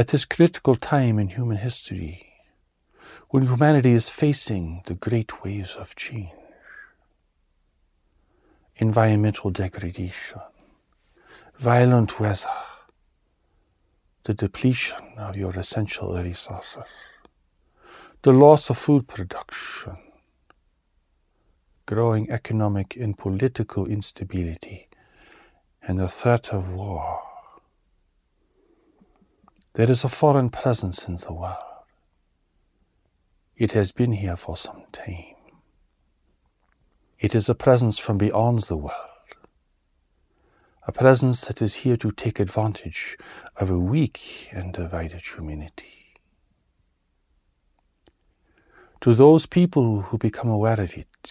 At 0.00 0.08
this 0.08 0.24
critical 0.24 0.76
time 0.76 1.18
in 1.18 1.28
human 1.28 1.58
history, 1.58 2.32
when 3.28 3.42
humanity 3.42 3.90
is 3.90 4.08
facing 4.08 4.80
the 4.86 4.94
great 4.94 5.44
waves 5.44 5.76
of 5.76 5.94
change, 5.94 6.30
environmental 8.76 9.50
degradation, 9.50 10.40
violent 11.58 12.18
weather, 12.18 12.48
the 14.24 14.32
depletion 14.32 15.04
of 15.18 15.36
your 15.36 15.52
essential 15.52 16.16
resources, 16.16 16.90
the 18.22 18.32
loss 18.32 18.70
of 18.70 18.78
food 18.78 19.06
production, 19.06 19.98
growing 21.84 22.30
economic 22.30 22.96
and 22.96 23.18
political 23.18 23.84
instability, 23.84 24.88
and 25.82 26.00
the 26.00 26.08
threat 26.08 26.54
of 26.54 26.70
war. 26.70 27.29
There 29.74 29.90
is 29.90 30.04
a 30.04 30.08
foreign 30.08 30.50
presence 30.50 31.06
in 31.06 31.16
the 31.16 31.32
world. 31.32 31.56
It 33.56 33.72
has 33.72 33.92
been 33.92 34.12
here 34.12 34.36
for 34.36 34.56
some 34.56 34.84
time. 34.92 35.36
It 37.18 37.34
is 37.34 37.48
a 37.48 37.54
presence 37.54 37.98
from 37.98 38.18
beyond 38.18 38.60
the 38.62 38.76
world 38.76 39.10
a 40.90 40.92
presence 40.92 41.42
that 41.42 41.62
is 41.62 41.74
here 41.76 41.96
to 41.96 42.10
take 42.10 42.40
advantage 42.40 43.16
of 43.56 43.70
a 43.70 43.78
weak 43.78 44.48
and 44.50 44.72
divided 44.72 45.24
humanity. 45.24 46.16
To 49.02 49.14
those 49.14 49.46
people 49.46 50.02
who 50.02 50.18
become 50.18 50.48
aware 50.48 50.80
of 50.80 50.94
it, 50.94 51.30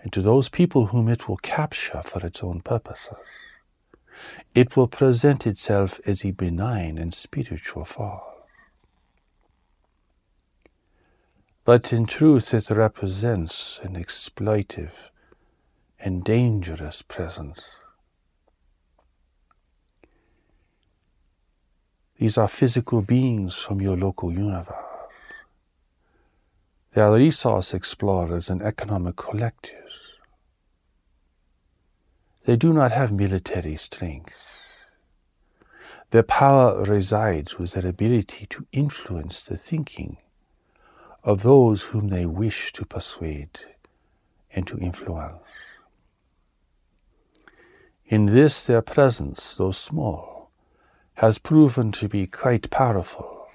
and 0.00 0.12
to 0.12 0.20
those 0.20 0.48
people 0.48 0.86
whom 0.86 1.08
it 1.08 1.28
will 1.28 1.36
capture 1.38 2.02
for 2.02 2.24
its 2.26 2.42
own 2.42 2.60
purposes, 2.60 3.14
it 4.54 4.76
will 4.76 4.88
present 4.88 5.46
itself 5.46 6.00
as 6.06 6.24
a 6.24 6.30
benign 6.30 6.98
and 6.98 7.12
spiritual 7.14 7.84
force. 7.84 8.22
But 11.64 11.92
in 11.92 12.06
truth, 12.06 12.54
it 12.54 12.70
represents 12.70 13.78
an 13.82 13.94
exploitive 13.94 15.10
and 16.00 16.24
dangerous 16.24 17.02
presence 17.02 17.60
These 22.18 22.36
are 22.36 22.48
physical 22.48 23.00
beings 23.00 23.54
from 23.54 23.80
your 23.80 23.96
local 23.96 24.32
universe. 24.32 24.74
They 26.92 27.00
are 27.00 27.14
resource 27.14 27.72
explorers 27.72 28.50
and 28.50 28.60
economic 28.60 29.14
collectives. 29.14 30.07
They 32.48 32.56
do 32.56 32.72
not 32.72 32.92
have 32.92 33.12
military 33.12 33.76
strength. 33.76 34.40
Their 36.12 36.22
power 36.22 36.82
resides 36.82 37.58
with 37.58 37.72
their 37.72 37.86
ability 37.86 38.46
to 38.46 38.66
influence 38.72 39.42
the 39.42 39.58
thinking 39.58 40.16
of 41.22 41.42
those 41.42 41.82
whom 41.82 42.08
they 42.08 42.24
wish 42.24 42.72
to 42.72 42.86
persuade 42.86 43.60
and 44.50 44.66
to 44.66 44.78
influence. 44.78 45.42
In 48.06 48.24
this, 48.24 48.64
their 48.64 48.80
presence, 48.80 49.54
though 49.54 49.72
small, 49.72 50.50
has 51.16 51.36
proven 51.36 51.92
to 51.92 52.08
be 52.08 52.26
quite 52.26 52.70
powerful 52.70 53.46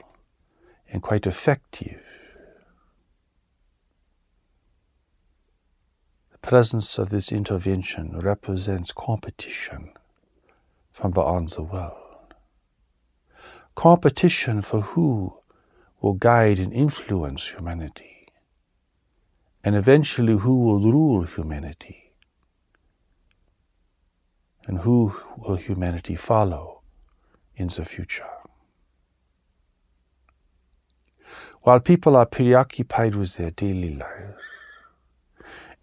and 0.87 1.01
quite 1.01 1.25
effective. 1.25 2.03
Presence 6.43 6.99
of 6.99 7.09
this 7.09 7.31
intervention 7.31 8.19
represents 8.19 8.91
competition 8.91 9.91
from 10.91 11.11
beyond 11.11 11.49
the 11.49 11.63
world. 11.63 12.35
Competition 13.75 14.61
for 14.61 14.81
who 14.81 15.33
will 16.01 16.13
guide 16.13 16.59
and 16.59 16.73
influence 16.73 17.47
humanity, 17.47 18.27
and 19.63 19.73
eventually 19.75 20.37
who 20.37 20.55
will 20.65 20.91
rule 20.91 21.23
humanity, 21.23 22.11
and 24.67 24.79
who 24.79 25.15
will 25.37 25.55
humanity 25.55 26.15
follow 26.15 26.81
in 27.55 27.69
the 27.69 27.85
future. 27.85 28.29
While 31.61 31.79
people 31.79 32.17
are 32.17 32.25
preoccupied 32.25 33.15
with 33.15 33.37
their 33.37 33.51
daily 33.51 33.95
lives, 33.95 34.52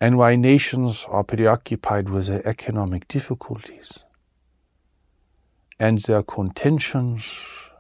and 0.00 0.16
why 0.16 0.34
nations 0.34 1.04
are 1.08 1.22
preoccupied 1.22 2.08
with 2.08 2.26
their 2.26 2.46
economic 2.48 3.06
difficulties 3.06 3.98
and 5.78 5.98
their 6.00 6.22
contentions 6.22 7.70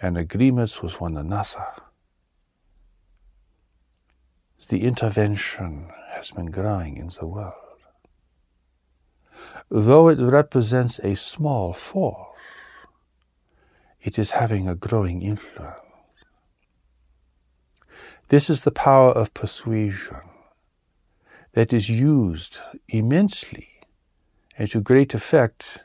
and 0.00 0.16
agreements 0.16 0.82
with 0.82 1.00
one 1.00 1.16
another, 1.16 1.66
the 4.68 4.82
intervention 4.82 5.90
has 6.10 6.30
been 6.30 6.50
growing 6.50 6.96
in 6.96 7.08
the 7.08 7.26
world. 7.26 7.54
Though 9.70 10.08
it 10.08 10.18
represents 10.18 10.98
a 11.00 11.14
small 11.14 11.74
force, 11.74 12.38
it 14.00 14.18
is 14.18 14.30
having 14.30 14.68
a 14.68 14.74
growing 14.74 15.20
influence. 15.20 15.74
This 18.28 18.48
is 18.48 18.62
the 18.62 18.70
power 18.70 19.10
of 19.10 19.34
persuasion 19.34 20.27
that 21.52 21.72
is 21.72 21.88
used 21.88 22.58
immensely 22.88 23.68
and 24.56 24.70
to 24.70 24.80
great 24.80 25.14
effect 25.14 25.80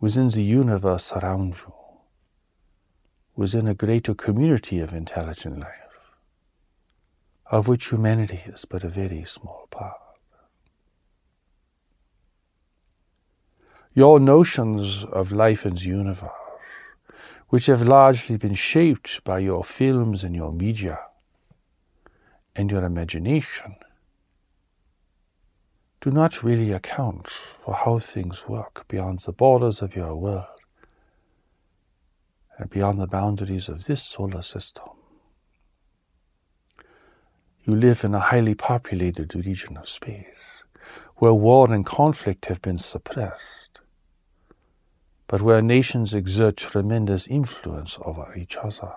within 0.00 0.28
the 0.28 0.42
universe 0.42 1.12
around 1.12 1.54
you, 1.54 1.72
within 3.36 3.66
a 3.68 3.74
greater 3.74 4.14
community 4.14 4.80
of 4.80 4.92
intelligent 4.92 5.58
life, 5.60 6.10
of 7.50 7.68
which 7.68 7.90
humanity 7.90 8.40
is 8.46 8.64
but 8.64 8.82
a 8.84 8.88
very 8.88 9.24
small 9.24 9.68
part. 9.70 9.96
Your 13.94 14.18
notions 14.18 15.04
of 15.04 15.32
life 15.32 15.66
in 15.66 15.74
the 15.74 15.82
universe 15.82 16.30
which 17.52 17.66
have 17.66 17.82
largely 17.82 18.38
been 18.38 18.54
shaped 18.54 19.22
by 19.24 19.38
your 19.38 19.62
films 19.62 20.24
and 20.24 20.34
your 20.34 20.50
media 20.50 20.98
and 22.56 22.70
your 22.70 22.82
imagination, 22.82 23.76
do 26.02 26.10
not 26.10 26.42
really 26.42 26.72
account 26.72 27.28
for 27.28 27.74
how 27.74 27.98
things 27.98 28.46
work 28.46 28.84
beyond 28.88 29.20
the 29.20 29.32
borders 29.32 29.80
of 29.80 29.96
your 29.96 30.14
world 30.14 30.44
and 32.58 32.68
beyond 32.68 33.00
the 33.00 33.06
boundaries 33.06 33.68
of 33.68 33.86
this 33.86 34.02
solar 34.02 34.42
system. 34.42 34.90
You 37.64 37.76
live 37.76 38.04
in 38.04 38.14
a 38.14 38.18
highly 38.18 38.54
populated 38.54 39.34
region 39.34 39.78
of 39.78 39.88
space 39.88 40.26
where 41.16 41.32
war 41.32 41.72
and 41.72 41.86
conflict 41.86 42.46
have 42.46 42.60
been 42.60 42.78
suppressed 42.78 43.62
but 45.32 45.40
where 45.40 45.62
nations 45.62 46.12
exert 46.12 46.58
tremendous 46.58 47.26
influence 47.26 47.96
over 48.02 48.34
each 48.36 48.54
other, 48.58 48.92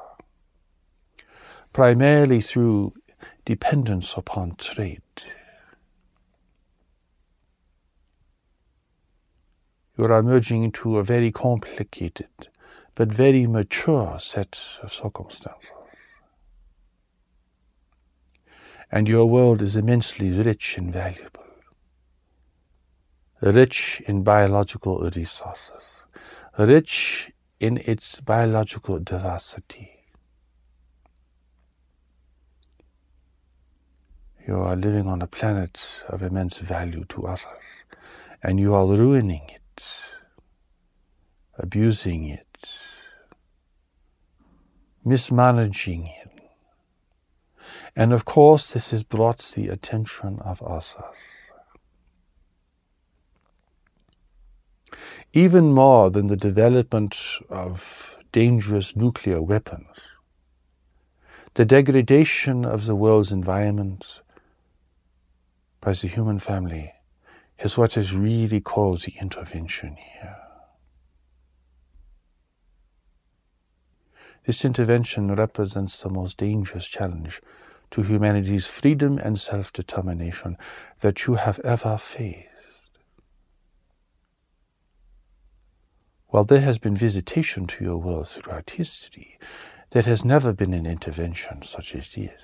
primarily 1.72 2.42
through 2.42 2.94
dependence 3.46 4.16
upon 4.18 4.54
trade. 4.58 5.02
You 9.98 10.06
are 10.06 10.20
emerging 10.20 10.64
into 10.64 10.98
a 10.98 11.04
very 11.04 11.32
complicated 11.32 12.28
but 12.96 13.10
very 13.10 13.46
mature 13.46 14.18
set 14.20 14.60
of 14.82 14.94
circumstances. 14.94 15.70
And 18.92 19.08
your 19.08 19.26
world 19.26 19.62
is 19.62 19.76
immensely 19.76 20.30
rich 20.30 20.78
and 20.78 20.94
valuable, 20.94 21.44
rich 23.42 24.02
in 24.08 24.24
biological 24.24 25.10
resources 25.16 25.86
rich 26.58 27.32
in 27.60 27.78
its 27.86 28.22
biological 28.22 29.00
diversity. 29.00 29.92
You 34.48 34.58
are 34.58 34.76
living 34.76 35.08
on 35.08 35.22
a 35.22 35.28
planet 35.28 35.80
of 36.08 36.22
immense 36.22 36.60
value 36.60 37.06
to 37.10 37.26
others, 37.26 37.66
and 38.44 38.60
you 38.60 38.74
are 38.76 38.86
ruining 38.86 39.42
it, 39.50 39.62
abusing 41.58 42.26
it, 42.26 42.68
mismanaging 45.04 46.08
it. 46.08 46.32
And 47.96 48.12
of 48.12 48.26
course, 48.26 48.68
this 48.68 48.92
has 48.92 49.04
brought 49.04 49.54
the 49.56 49.70
attention 49.70 50.40
of 50.40 50.62
others. 50.62 50.94
even 55.36 55.74
more 55.74 56.10
than 56.10 56.28
the 56.28 56.38
development 56.38 57.14
of 57.50 58.18
dangerous 58.32 58.96
nuclear 58.96 59.42
weapons. 59.42 59.86
The 61.56 61.66
degradation 61.66 62.64
of 62.64 62.86
the 62.86 62.96
world's 62.96 63.34
environment 63.34 64.06
by 65.82 65.92
the 65.92 66.08
human 66.08 66.40
family 66.40 66.94
is 67.60 67.78
what 67.78 67.98
is 67.98 68.16
really 68.16 68.62
called 68.62 69.02
the 69.02 69.14
intervention 69.20 69.98
here. 69.98 70.38
This 74.46 74.64
intervention 74.64 75.34
represents 75.34 76.00
the 76.00 76.10
most 76.10 76.38
dangerous 76.38 76.88
challenge 76.88 77.42
to 77.90 78.04
humanity's 78.04 78.68
freedom 78.68 79.18
and 79.18 79.40
self 79.40 79.74
determination 79.74 80.58
that 81.02 81.26
you 81.26 81.36
have 81.36 81.60
ever 81.60 81.98
faced. 81.98 82.50
While 86.28 86.44
there 86.44 86.62
has 86.62 86.78
been 86.78 86.96
visitation 86.96 87.66
to 87.68 87.84
your 87.84 87.98
world 87.98 88.28
throughout 88.28 88.70
history, 88.70 89.40
there 89.92 90.04
has 90.04 90.24
never 90.24 90.54
been 90.54 90.74
an 90.74 90.86
intervention 90.86 91.64
such 91.64 91.96
as 91.96 92.10
this. 92.10 92.42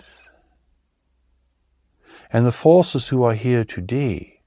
And 2.33 2.45
the 2.45 2.51
forces 2.51 3.09
who 3.09 3.23
are 3.23 3.33
here 3.33 3.63
today 3.63 4.41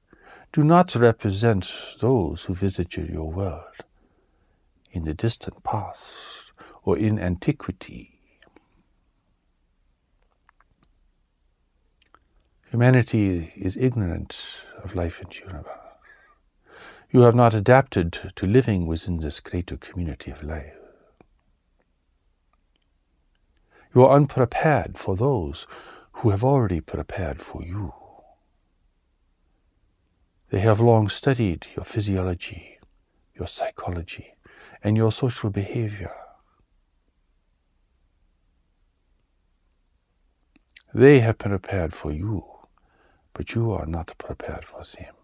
do 0.52 0.64
not 0.64 0.94
represent 0.96 1.70
those 2.00 2.44
who 2.44 2.54
visited 2.54 3.10
your 3.10 3.30
world 3.30 3.84
in 4.90 5.04
the 5.04 5.14
distant 5.14 5.62
past 5.62 6.33
or 6.84 6.98
in 6.98 7.18
antiquity. 7.18 8.18
Humanity 12.70 13.52
is 13.56 13.76
ignorant 13.76 14.36
of 14.82 14.94
life 14.94 15.20
in 15.20 15.28
universe. 15.30 15.68
You 17.10 17.20
have 17.20 17.34
not 17.34 17.54
adapted 17.54 18.32
to 18.34 18.46
living 18.46 18.86
within 18.86 19.18
this 19.18 19.38
greater 19.40 19.76
community 19.76 20.32
of 20.32 20.42
life. 20.42 20.74
You 23.94 24.04
are 24.04 24.16
unprepared 24.16 24.98
for 24.98 25.14
those 25.14 25.68
who 26.14 26.30
have 26.30 26.42
already 26.42 26.80
prepared 26.80 27.40
for 27.40 27.62
you. 27.62 27.94
They 30.50 30.58
have 30.60 30.80
long 30.80 31.08
studied 31.08 31.68
your 31.76 31.84
physiology, 31.84 32.78
your 33.38 33.46
psychology, 33.46 34.34
and 34.82 34.96
your 34.96 35.12
social 35.12 35.50
behavior. 35.50 36.10
They 40.94 41.18
have 41.20 41.38
prepared 41.38 41.92
for 41.92 42.12
you, 42.12 42.44
but 43.32 43.52
you 43.52 43.72
are 43.72 43.84
not 43.84 44.16
prepared 44.16 44.64
for 44.64 44.84
them. 44.84 45.14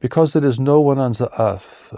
Because 0.00 0.32
there 0.32 0.44
is 0.44 0.58
no 0.58 0.80
one 0.80 0.98
on 0.98 1.12
the 1.12 1.30
earth 1.40 1.94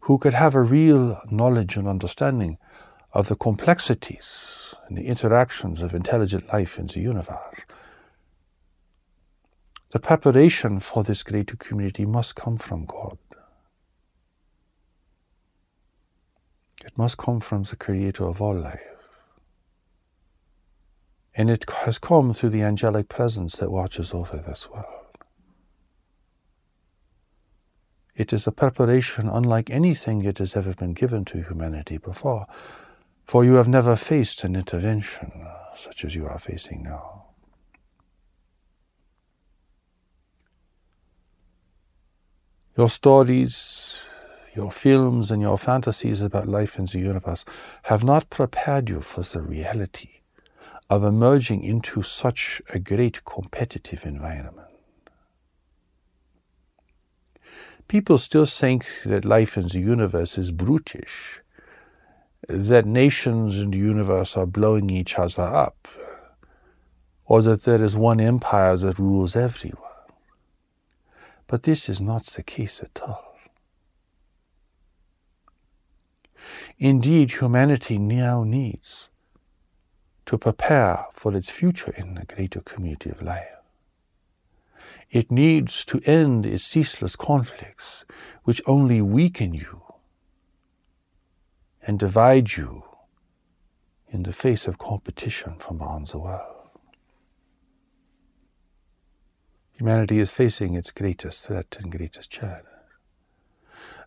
who 0.00 0.18
could 0.18 0.34
have 0.34 0.56
a 0.56 0.62
real 0.62 1.20
knowledge 1.30 1.76
and 1.76 1.86
understanding 1.86 2.58
of 3.12 3.28
the 3.28 3.36
complexities 3.36 4.74
and 4.88 4.98
the 4.98 5.06
interactions 5.06 5.80
of 5.80 5.94
intelligent 5.94 6.52
life 6.52 6.80
in 6.80 6.86
the 6.86 6.98
universe. 6.98 7.60
The 9.90 10.00
preparation 10.00 10.80
for 10.80 11.04
this 11.04 11.22
greater 11.22 11.54
community 11.54 12.06
must 12.06 12.34
come 12.34 12.56
from 12.56 12.86
God. 12.86 13.18
It 16.84 16.96
must 16.98 17.16
come 17.16 17.40
from 17.40 17.62
the 17.62 17.76
Creator 17.76 18.24
of 18.24 18.42
all 18.42 18.58
life. 18.58 18.80
And 21.34 21.48
it 21.48 21.68
has 21.70 21.98
come 21.98 22.32
through 22.32 22.50
the 22.50 22.62
angelic 22.62 23.08
presence 23.08 23.56
that 23.56 23.70
watches 23.70 24.12
over 24.12 24.36
this 24.36 24.68
world. 24.68 24.86
It 28.14 28.32
is 28.32 28.46
a 28.46 28.52
preparation 28.52 29.28
unlike 29.28 29.70
anything 29.70 30.22
that 30.24 30.38
has 30.38 30.54
ever 30.54 30.74
been 30.74 30.92
given 30.92 31.24
to 31.26 31.42
humanity 31.42 31.96
before, 31.96 32.46
for 33.24 33.44
you 33.44 33.54
have 33.54 33.68
never 33.68 33.96
faced 33.96 34.44
an 34.44 34.54
intervention 34.54 35.46
such 35.76 36.04
as 36.04 36.14
you 36.14 36.26
are 36.26 36.38
facing 36.38 36.82
now. 36.82 37.24
Your 42.76 42.90
stories, 42.90 43.92
your 44.54 44.70
films, 44.70 45.30
and 45.30 45.40
your 45.40 45.58
fantasies 45.58 46.20
about 46.20 46.48
life 46.48 46.78
in 46.78 46.86
the 46.86 46.98
universe 46.98 47.44
have 47.84 48.04
not 48.04 48.30
prepared 48.30 48.88
you 48.88 49.00
for 49.00 49.22
the 49.22 49.40
reality 49.40 50.20
of 50.90 51.04
emerging 51.04 51.62
into 51.62 52.02
such 52.02 52.60
a 52.70 52.78
great 52.78 53.24
competitive 53.24 54.04
environment. 54.04 54.68
people 57.92 58.16
still 58.16 58.46
think 58.46 58.86
that 59.04 59.22
life 59.22 59.58
in 59.58 59.68
the 59.68 59.78
universe 59.78 60.38
is 60.38 60.50
brutish, 60.50 61.42
that 62.48 62.86
nations 62.86 63.58
in 63.58 63.70
the 63.70 63.76
universe 63.76 64.34
are 64.34 64.46
blowing 64.46 64.88
each 64.88 65.18
other 65.18 65.42
up, 65.42 65.86
or 67.26 67.42
that 67.42 67.64
there 67.64 67.84
is 67.84 67.94
one 67.94 68.18
empire 68.18 68.76
that 68.78 68.98
rules 68.98 69.36
everyone. 69.36 69.78
But 71.46 71.64
this 71.64 71.88
is 71.90 72.00
not 72.00 72.24
the 72.24 72.42
case 72.42 72.82
at 72.82 72.98
all. 73.02 73.31
Indeed, 76.82 77.30
humanity 77.34 77.96
now 77.96 78.42
needs 78.42 79.08
to 80.26 80.36
prepare 80.36 81.06
for 81.12 81.32
its 81.32 81.48
future 81.48 81.92
in 81.96 82.18
a 82.18 82.24
greater 82.24 82.60
community 82.60 83.08
of 83.08 83.22
life. 83.22 83.60
It 85.08 85.30
needs 85.30 85.84
to 85.84 86.00
end 86.04 86.44
its 86.44 86.64
ceaseless 86.64 87.14
conflicts, 87.14 88.04
which 88.42 88.60
only 88.66 89.00
weaken 89.00 89.54
you 89.54 89.80
and 91.86 92.00
divide 92.00 92.56
you 92.56 92.82
in 94.08 94.24
the 94.24 94.32
face 94.32 94.66
of 94.66 94.78
competition 94.78 95.60
from 95.60 95.80
around 95.80 96.08
the 96.08 96.18
world. 96.18 96.80
Humanity 99.70 100.18
is 100.18 100.32
facing 100.32 100.74
its 100.74 100.90
greatest 100.90 101.46
threat 101.46 101.76
and 101.78 101.92
greatest 101.96 102.28
challenge. 102.28 102.71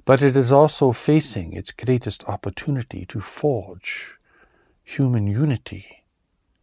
But 0.06 0.22
it 0.22 0.38
is 0.38 0.52
also 0.52 0.92
facing 0.92 1.54
its 1.54 1.72
greatest 1.72 2.24
opportunity 2.26 3.06
to 3.08 3.20
forge 3.22 4.12
human 4.84 5.26
unity 5.26 6.04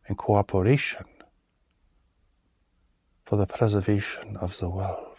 and 0.07 0.17
cooperation 0.17 1.05
for 3.25 3.37
the 3.37 3.47
preservation 3.47 4.37
of 4.37 4.59
the 4.59 4.71
world. 4.71 5.17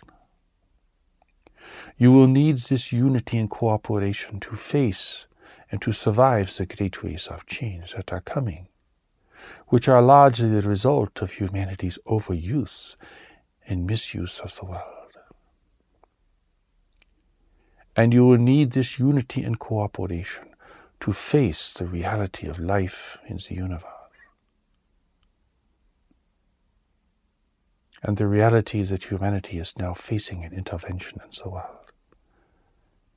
You 1.98 2.14
will 2.14 2.28
need 2.28 2.60
this 2.60 2.94
unity 2.94 3.38
and 3.38 3.50
cooperation 3.50 4.40
to 4.42 4.56
face 4.56 5.26
and 5.70 5.82
to 5.82 5.92
survive 5.92 6.56
the 6.56 6.66
great 6.66 7.04
waves 7.04 7.28
of 7.28 7.46
change 7.46 7.94
that 7.94 8.14
are 8.14 8.22
coming, 8.22 8.68
which 9.68 9.88
are 9.90 10.02
largely 10.02 10.50
the 10.50 10.62
result 10.62 11.22
of 11.22 11.34
humanity's 11.34 11.98
overuse 12.06 12.96
and 13.68 13.86
misuse 13.86 14.40
of 14.40 14.56
the 14.56 14.66
world. 14.66 14.93
And 17.96 18.14
you 18.14 18.26
will 18.26 18.38
need 18.38 18.72
this 18.72 18.98
unity 18.98 19.44
and 19.44 19.60
cooperation 19.60 20.46
to 21.02 21.14
face 21.14 21.74
the 21.74 21.86
reality 21.86 22.48
of 22.48 22.60
life 22.60 23.18
in 23.28 23.38
the 23.38 23.56
universe. 23.56 23.84
And 28.02 28.18
the 28.18 28.28
reality 28.28 28.84
that 28.84 29.06
humanity 29.06 29.58
is 29.60 29.78
now 29.78 29.94
facing 29.94 30.44
an 30.44 30.54
intervention 30.54 31.22
in 31.24 31.32
the 31.42 31.50
world 31.50 31.92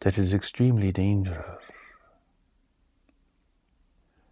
that 0.00 0.18
is 0.18 0.34
extremely 0.34 0.92
dangerous. 0.92 1.62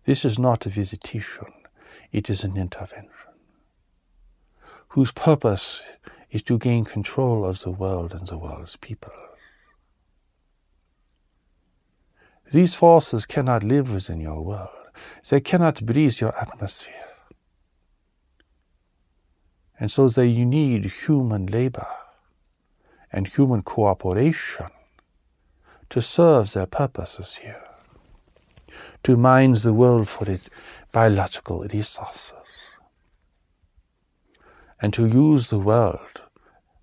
This 0.05 0.25
is 0.25 0.39
not 0.39 0.67
a 0.67 0.69
visitation, 0.69 1.53
it 2.13 2.29
is 2.29 2.45
an 2.45 2.57
intervention 2.57 3.35
whose 4.95 5.11
purpose 5.11 5.83
is 6.31 6.41
to 6.41 6.57
gain 6.57 6.85
control 6.85 7.45
of 7.45 7.61
the 7.63 7.71
world 7.71 8.15
and 8.15 8.29
the 8.29 8.39
world's 8.39 8.77
people. 8.77 9.13
These 12.55 12.77
forces 12.77 13.27
cannot 13.27 13.65
live 13.65 13.93
within 13.93 14.21
your 14.21 14.41
world. 14.41 14.69
They 15.29 15.41
cannot 15.41 15.85
breathe 15.85 16.21
your 16.21 16.39
atmosphere. 16.41 17.09
And 19.81 19.91
so 19.91 20.09
they 20.09 20.33
need 20.45 20.85
human 20.85 21.47
labor 21.47 21.89
and 23.11 23.27
human 23.27 23.63
cooperation 23.63 24.69
to 25.91 26.01
serve 26.01 26.53
their 26.53 26.67
purposes 26.67 27.41
here, 27.43 27.65
to 29.03 29.17
mine 29.17 29.55
the 29.55 29.75
world 29.75 30.09
for 30.09 30.31
its 30.31 30.49
biological 30.93 31.65
resources, 31.65 32.45
and 34.81 34.95
to 34.95 35.07
use 35.07 35.49
the 35.49 35.59
world 35.59 36.21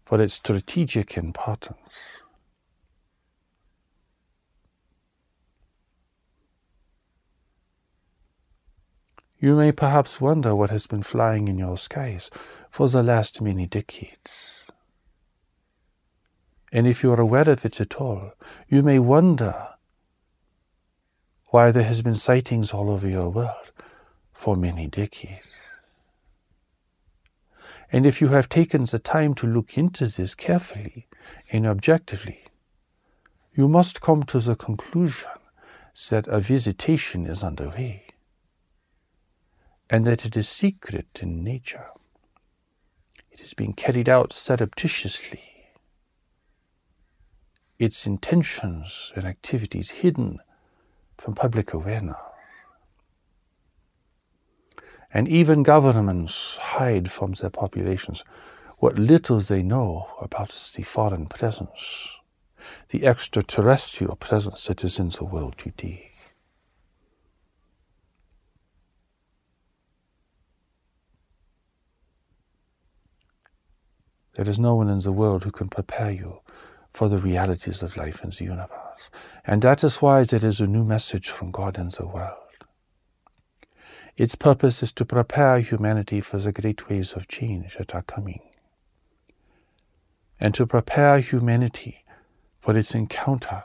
for 0.03 0.19
its 0.19 0.33
strategic 0.33 1.15
importance. 1.15 1.79
You 9.41 9.55
may 9.55 9.71
perhaps 9.71 10.21
wonder 10.21 10.55
what 10.55 10.69
has 10.69 10.85
been 10.85 11.01
flying 11.01 11.47
in 11.47 11.57
your 11.57 11.75
skies 11.75 12.29
for 12.69 12.87
the 12.87 13.01
last 13.01 13.41
many 13.41 13.65
decades. 13.65 14.29
And 16.71 16.85
if 16.85 17.01
you 17.01 17.11
are 17.11 17.19
aware 17.19 17.49
of 17.49 17.65
it 17.65 17.81
at 17.81 17.95
all, 17.95 18.33
you 18.67 18.83
may 18.83 18.99
wonder 18.99 19.69
why 21.47 21.71
there 21.71 21.85
has 21.85 22.03
been 22.03 22.13
sightings 22.13 22.71
all 22.71 22.91
over 22.91 23.09
your 23.09 23.29
world 23.29 23.71
for 24.31 24.55
many 24.55 24.85
decades. 24.85 25.47
And 27.91 28.05
if 28.05 28.21
you 28.21 28.27
have 28.27 28.47
taken 28.47 28.85
the 28.85 28.99
time 28.99 29.33
to 29.35 29.47
look 29.47 29.75
into 29.75 30.05
this 30.05 30.35
carefully 30.35 31.07
and 31.51 31.65
objectively, 31.65 32.43
you 33.55 33.67
must 33.67 34.01
come 34.01 34.21
to 34.25 34.39
the 34.39 34.55
conclusion 34.55 35.31
that 36.11 36.27
a 36.27 36.39
visitation 36.39 37.25
is 37.25 37.41
underway 37.41 38.05
and 39.91 40.07
that 40.07 40.25
it 40.25 40.37
is 40.37 40.47
secret 40.47 41.19
in 41.21 41.43
nature. 41.43 41.87
It 43.29 43.41
is 43.41 43.53
being 43.53 43.73
carried 43.73 44.07
out 44.07 44.31
surreptitiously, 44.31 45.43
its 47.77 48.07
intentions 48.07 49.11
and 49.15 49.25
activities 49.27 49.89
hidden 49.89 50.39
from 51.17 51.35
public 51.35 51.73
awareness. 51.73 52.15
And 55.13 55.27
even 55.27 55.61
governments 55.61 56.55
hide 56.55 57.11
from 57.11 57.33
their 57.33 57.49
populations 57.49 58.23
what 58.77 58.97
little 58.97 59.41
they 59.41 59.61
know 59.61 60.07
about 60.21 60.71
the 60.73 60.83
foreign 60.83 61.25
presence, 61.25 62.15
the 62.89 63.05
extraterrestrial 63.05 64.15
presence 64.15 64.67
that 64.67 64.85
is 64.85 64.97
in 64.97 65.09
the 65.09 65.25
world 65.25 65.55
today. 65.57 66.10
There 74.35 74.47
is 74.47 74.59
no 74.59 74.75
one 74.75 74.89
in 74.89 74.99
the 74.99 75.11
world 75.11 75.43
who 75.43 75.51
can 75.51 75.67
prepare 75.67 76.11
you 76.11 76.39
for 76.93 77.09
the 77.09 77.17
realities 77.17 77.81
of 77.81 77.97
life 77.97 78.23
in 78.23 78.29
the 78.29 78.43
universe. 78.45 79.09
And 79.45 79.61
that 79.61 79.83
is 79.83 80.01
why 80.01 80.23
there 80.23 80.45
is 80.45 80.61
a 80.61 80.67
new 80.67 80.83
message 80.83 81.29
from 81.29 81.51
God 81.51 81.77
in 81.77 81.89
the 81.89 82.05
world. 82.05 82.37
Its 84.17 84.35
purpose 84.35 84.83
is 84.83 84.91
to 84.93 85.05
prepare 85.05 85.59
humanity 85.59 86.21
for 86.21 86.37
the 86.37 86.51
great 86.51 86.89
waves 86.89 87.13
of 87.13 87.27
change 87.27 87.77
that 87.77 87.95
are 87.95 88.03
coming, 88.03 88.41
and 90.39 90.53
to 90.53 90.67
prepare 90.67 91.19
humanity 91.19 92.03
for 92.59 92.77
its 92.77 92.93
encounter 92.93 93.63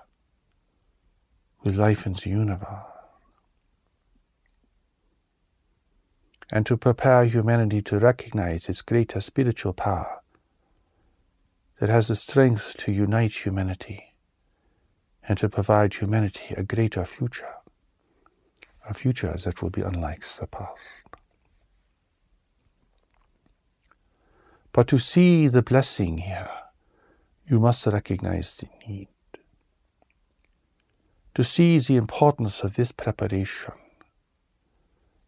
with 1.62 1.76
life 1.76 2.06
in 2.06 2.12
the 2.12 2.30
universe, 2.30 2.86
and 6.50 6.64
to 6.64 6.76
prepare 6.76 7.24
humanity 7.24 7.82
to 7.82 7.98
recognize 7.98 8.68
its 8.68 8.82
greater 8.82 9.20
spiritual 9.20 9.72
power 9.72 10.15
that 11.78 11.88
has 11.88 12.08
the 12.08 12.14
strength 12.14 12.74
to 12.78 12.92
unite 12.92 13.44
humanity 13.44 14.14
and 15.28 15.38
to 15.38 15.48
provide 15.48 15.94
humanity 15.94 16.54
a 16.56 16.62
greater 16.62 17.04
future, 17.04 17.54
a 18.88 18.94
future 18.94 19.36
that 19.44 19.60
will 19.60 19.70
be 19.70 19.82
unlike 19.82 20.24
the 20.40 20.46
past. 20.46 20.72
But 24.72 24.88
to 24.88 24.98
see 24.98 25.48
the 25.48 25.62
blessing 25.62 26.18
here, 26.18 26.50
you 27.46 27.60
must 27.60 27.86
recognize 27.86 28.54
the 28.54 28.68
need. 28.86 29.08
To 31.34 31.44
see 31.44 31.78
the 31.78 31.96
importance 31.96 32.60
of 32.62 32.74
this 32.74 32.92
preparation, 32.92 33.74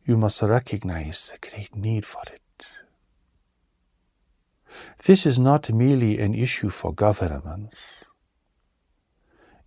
you 0.04 0.16
must 0.16 0.40
recognize 0.42 1.32
the 1.32 1.48
great 1.48 1.74
need 1.74 2.06
for 2.06 2.22
it. 2.32 2.40
This 5.04 5.26
is 5.26 5.38
not 5.38 5.72
merely 5.72 6.18
an 6.18 6.34
issue 6.34 6.70
for 6.70 6.92
governments. 6.92 7.74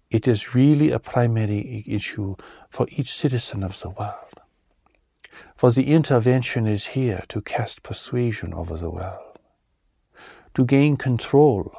It 0.09 0.27
is 0.27 0.53
really 0.53 0.91
a 0.91 0.99
primary 0.99 1.83
issue 1.87 2.35
for 2.69 2.85
each 2.89 3.13
citizen 3.13 3.63
of 3.63 3.79
the 3.79 3.89
world. 3.89 4.41
For 5.55 5.71
the 5.71 5.93
intervention 5.93 6.67
is 6.67 6.87
here 6.87 7.23
to 7.29 7.41
cast 7.41 7.83
persuasion 7.83 8.53
over 8.53 8.75
the 8.77 8.89
world, 8.89 9.39
to 10.53 10.65
gain 10.65 10.97
control 10.97 11.71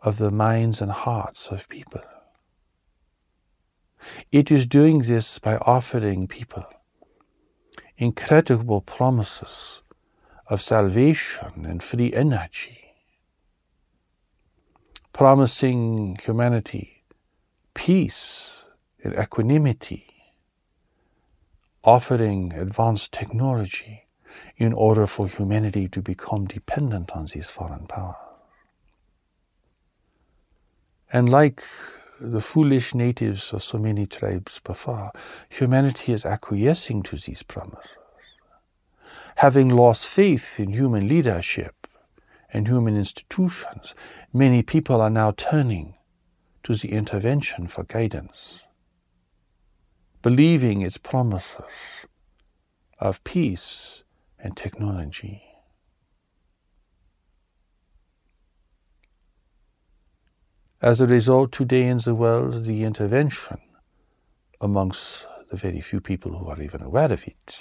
of 0.00 0.18
the 0.18 0.30
minds 0.30 0.80
and 0.80 0.92
hearts 0.92 1.48
of 1.48 1.68
people. 1.68 2.02
It 4.30 4.50
is 4.50 4.66
doing 4.66 5.00
this 5.00 5.38
by 5.38 5.56
offering 5.56 6.26
people 6.26 6.64
incredible 8.00 8.80
promises 8.80 9.79
of 10.50 10.60
salvation 10.60 11.64
and 11.64 11.80
free 11.80 12.12
energy, 12.12 12.92
promising 15.12 16.18
humanity 16.22 17.04
peace 17.72 18.56
and 19.04 19.14
equanimity, 19.14 20.06
offering 21.84 22.52
advanced 22.52 23.12
technology 23.12 24.08
in 24.56 24.72
order 24.72 25.06
for 25.06 25.28
humanity 25.28 25.88
to 25.88 26.02
become 26.02 26.46
dependent 26.46 27.12
on 27.12 27.26
these 27.26 27.48
foreign 27.48 27.86
powers. 27.86 28.16
And 31.12 31.28
like 31.28 31.62
the 32.20 32.40
foolish 32.40 32.92
natives 32.92 33.52
of 33.52 33.62
so 33.62 33.78
many 33.78 34.04
tribes 34.04 34.60
before, 34.62 35.12
humanity 35.48 36.12
is 36.12 36.26
acquiescing 36.26 37.02
to 37.04 37.16
these 37.16 37.42
promises 37.44 37.99
having 39.40 39.70
lost 39.70 40.06
faith 40.06 40.60
in 40.60 40.68
human 40.68 41.08
leadership 41.08 41.86
and 42.52 42.68
human 42.68 42.94
institutions, 42.94 43.94
many 44.34 44.62
people 44.62 45.00
are 45.00 45.08
now 45.08 45.32
turning 45.34 45.94
to 46.62 46.74
the 46.74 46.92
intervention 46.92 47.66
for 47.66 47.82
guidance, 47.84 48.60
believing 50.20 50.82
its 50.82 50.98
promises 50.98 51.72
of 52.98 53.24
peace 53.24 54.02
and 54.38 54.58
technology. 54.58 55.42
As 60.82 61.00
a 61.00 61.06
result, 61.06 61.50
today 61.50 61.86
in 61.86 61.96
the 61.96 62.14
world, 62.14 62.66
the 62.66 62.84
intervention 62.84 63.56
amongst 64.60 65.26
the 65.50 65.56
very 65.56 65.80
few 65.80 66.02
people 66.02 66.36
who 66.36 66.46
are 66.48 66.60
even 66.60 66.82
aware 66.82 67.10
of 67.10 67.26
it 67.26 67.56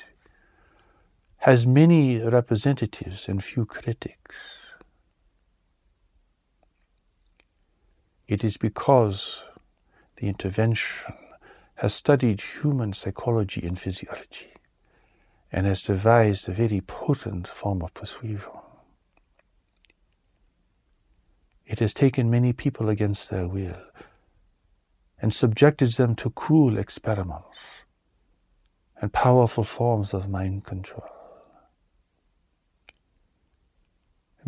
has 1.40 1.66
many 1.66 2.18
representatives 2.18 3.28
and 3.30 3.44
few 3.44 3.66
critics. 3.66 4.36
It 8.28 8.44
is 8.44 8.58
because 8.58 9.44
the 10.18 10.28
intervention 10.28 11.14
has 11.76 11.94
studied 11.94 12.42
human 12.42 12.92
psychology 12.92 13.66
and 13.66 13.80
physiology 13.80 14.52
and 15.50 15.66
has 15.66 15.82
devised 15.82 16.50
a 16.50 16.52
very 16.52 16.82
potent 16.82 17.48
form 17.48 17.82
of 17.82 17.94
persuasion. 17.94 18.52
It 21.66 21.80
has 21.80 21.94
taken 21.94 22.30
many 22.30 22.52
people 22.52 22.90
against 22.90 23.30
their 23.30 23.48
will 23.48 23.82
and 25.22 25.34
subjected 25.34 25.94
them 25.94 26.16
to 26.16 26.30
cruel 26.32 26.78
experiments 26.78 27.48
and 29.02 29.14
powerful 29.14 29.64
forms 29.64 30.14
of 30.14 30.30
mind 30.30 30.66
control. 30.66 31.19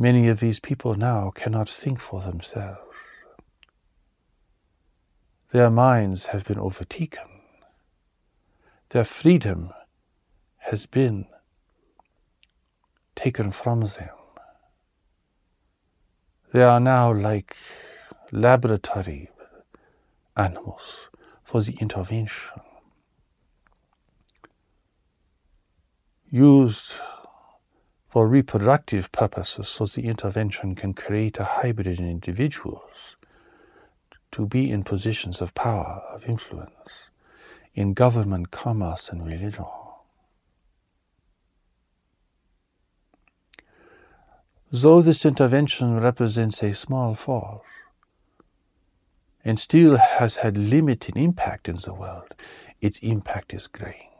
Many 0.02 0.30
of 0.30 0.40
these 0.40 0.60
people 0.60 0.96
now 0.96 1.30
cannot 1.30 1.70
think 1.70 2.00
for 2.00 2.22
themselves. 2.22 2.80
Their 5.52 5.70
minds 5.70 6.26
have 6.26 6.44
been 6.44 6.58
overtaken. 6.58 7.28
Their 8.90 9.04
freedom 9.04 9.70
has 10.58 10.88
been 10.88 11.28
taken 13.16 13.52
from 13.52 13.82
them. 13.82 14.10
They 16.52 16.64
are 16.64 16.80
now 16.80 17.14
like 17.14 17.56
laboratory 18.32 19.30
animals 20.36 21.10
for 21.44 21.62
the 21.62 21.74
intervention. 21.80 22.60
Used 26.32 26.94
for 28.12 28.28
reproductive 28.28 29.10
purposes 29.14 29.70
so 29.70 29.86
the 29.86 30.06
intervention 30.06 30.76
can 30.76 30.94
create 30.94 31.40
a 31.40 31.46
hybrid 31.46 31.88
in 31.88 32.10
individuals 32.10 33.16
to 34.34 34.46
be 34.46 34.70
in 34.70 34.84
positions 34.84 35.40
of 35.40 35.54
power, 35.54 36.04
of 36.12 36.26
influence, 36.26 36.90
in 37.74 37.94
government, 37.94 38.52
commerce, 38.52 39.08
and 39.08 39.26
religion. 39.26 39.64
Though 44.74 45.02
this 45.02 45.26
intervention 45.26 45.98
represents 45.98 46.62
a 46.62 46.74
small 46.74 47.16
force 47.16 47.66
and 49.46 49.58
still 49.58 49.96
has 49.96 50.36
had 50.36 50.58
limited 50.58 51.16
impact 51.16 51.70
in 51.70 51.78
the 51.78 51.94
world, 51.94 52.34
its 52.82 53.00
impact 53.00 53.54
is 53.54 53.68
great. 53.68 54.11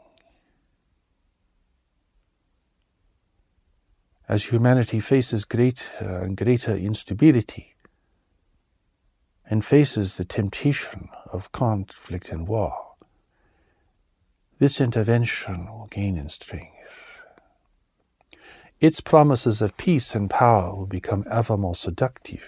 As 4.28 4.46
humanity 4.46 5.00
faces 5.00 5.44
greater 5.44 5.84
uh, 6.00 6.24
and 6.24 6.36
greater 6.36 6.74
instability 6.74 7.74
and 9.48 9.64
faces 9.64 10.16
the 10.16 10.24
temptation 10.24 11.08
of 11.32 11.52
conflict 11.52 12.30
and 12.30 12.48
war, 12.48 12.94
this 14.58 14.80
intervention 14.80 15.66
will 15.66 15.88
gain 15.90 16.16
in 16.16 16.28
strength. 16.28 16.68
Its 18.80 19.00
promises 19.00 19.62
of 19.62 19.76
peace 19.76 20.14
and 20.14 20.30
power 20.30 20.74
will 20.74 20.86
become 20.86 21.24
ever 21.30 21.56
more 21.56 21.74
seductive. 21.74 22.42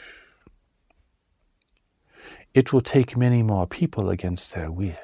it 2.54 2.72
will 2.72 2.80
take 2.80 3.16
many 3.16 3.42
more 3.42 3.66
people 3.66 4.08
against 4.08 4.54
their 4.54 4.70
will, 4.70 4.94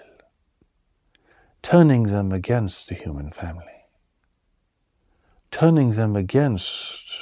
turning 1.63 2.05
them 2.05 2.31
against 2.31 2.89
the 2.89 2.95
human 2.95 3.33
family, 3.33 3.80
turning 5.51 5.93
them 5.93 6.17
against 6.17 7.17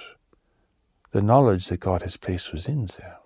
the 1.12 1.22
knowledge 1.22 1.68
that 1.68 1.80
God 1.80 2.02
has 2.02 2.16
placed 2.16 2.52
within 2.52 2.86
them, 2.86 3.16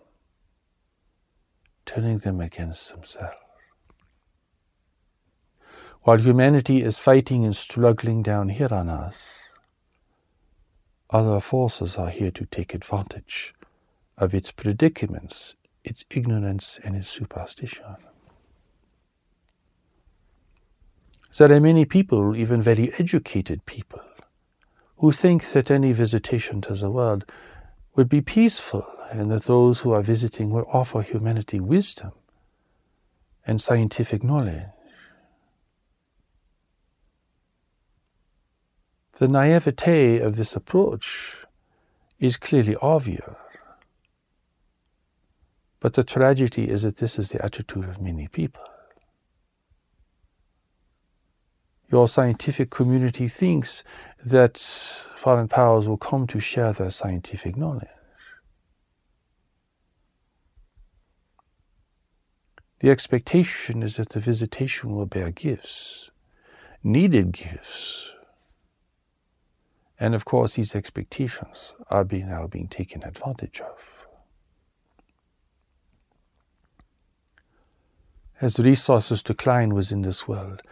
turning 1.84 2.18
them 2.18 2.40
against 2.40 2.88
themselves. 2.90 3.36
While 6.02 6.18
humanity 6.18 6.82
is 6.82 6.98
fighting 6.98 7.44
and 7.44 7.54
struggling 7.54 8.22
down 8.22 8.48
here 8.48 8.72
on 8.72 8.90
earth, 8.90 9.14
other 11.10 11.40
forces 11.40 11.96
are 11.96 12.10
here 12.10 12.30
to 12.32 12.46
take 12.46 12.74
advantage 12.74 13.54
of 14.16 14.34
its 14.34 14.50
predicaments, 14.50 15.54
its 15.84 16.04
ignorance, 16.10 16.78
and 16.82 16.96
its 16.96 17.08
superstition. 17.08 17.96
There 21.36 21.52
are 21.52 21.60
many 21.60 21.84
people, 21.84 22.36
even 22.36 22.62
very 22.62 22.92
educated 22.94 23.64
people, 23.66 24.00
who 25.02 25.10
think 25.10 25.50
that 25.50 25.68
any 25.68 25.90
visitation 25.90 26.60
to 26.60 26.74
the 26.74 26.88
world 26.88 27.24
would 27.96 28.08
be 28.08 28.20
peaceful 28.20 28.86
and 29.10 29.32
that 29.32 29.42
those 29.46 29.80
who 29.80 29.90
are 29.90 30.00
visiting 30.00 30.48
will 30.48 30.64
offer 30.72 31.02
humanity 31.02 31.58
wisdom 31.58 32.12
and 33.44 33.60
scientific 33.60 34.22
knowledge. 34.22 34.62
The 39.14 39.26
naivete 39.26 40.20
of 40.20 40.36
this 40.36 40.54
approach 40.54 41.36
is 42.20 42.36
clearly 42.36 42.76
obvious. 42.80 43.34
But 45.80 45.94
the 45.94 46.04
tragedy 46.04 46.70
is 46.70 46.82
that 46.82 46.98
this 46.98 47.18
is 47.18 47.30
the 47.30 47.44
attitude 47.44 47.88
of 47.88 48.00
many 48.00 48.28
people. 48.28 48.62
Your 51.92 52.08
scientific 52.08 52.70
community 52.70 53.28
thinks 53.28 53.84
that 54.24 54.58
foreign 55.16 55.48
powers 55.48 55.88
will 55.88 55.96
come 55.96 56.26
to 56.28 56.40
share 56.40 56.72
their 56.72 56.90
scientific 56.90 57.56
knowledge. 57.56 57.88
The 62.80 62.90
expectation 62.90 63.82
is 63.82 63.96
that 63.96 64.10
the 64.10 64.18
visitation 64.18 64.94
will 64.94 65.06
bear 65.06 65.30
gifts, 65.30 66.10
needed 66.82 67.32
gifts. 67.32 68.08
And 70.00 70.16
of 70.16 70.24
course, 70.24 70.54
these 70.54 70.74
expectations 70.74 71.72
are 71.90 72.02
being, 72.02 72.28
now 72.28 72.48
being 72.48 72.66
taken 72.66 73.04
advantage 73.04 73.60
of. 73.60 73.78
As 78.40 78.54
the 78.54 78.64
resources 78.64 79.22
decline 79.22 79.74
within 79.74 80.02
this 80.02 80.26
world, 80.26 80.62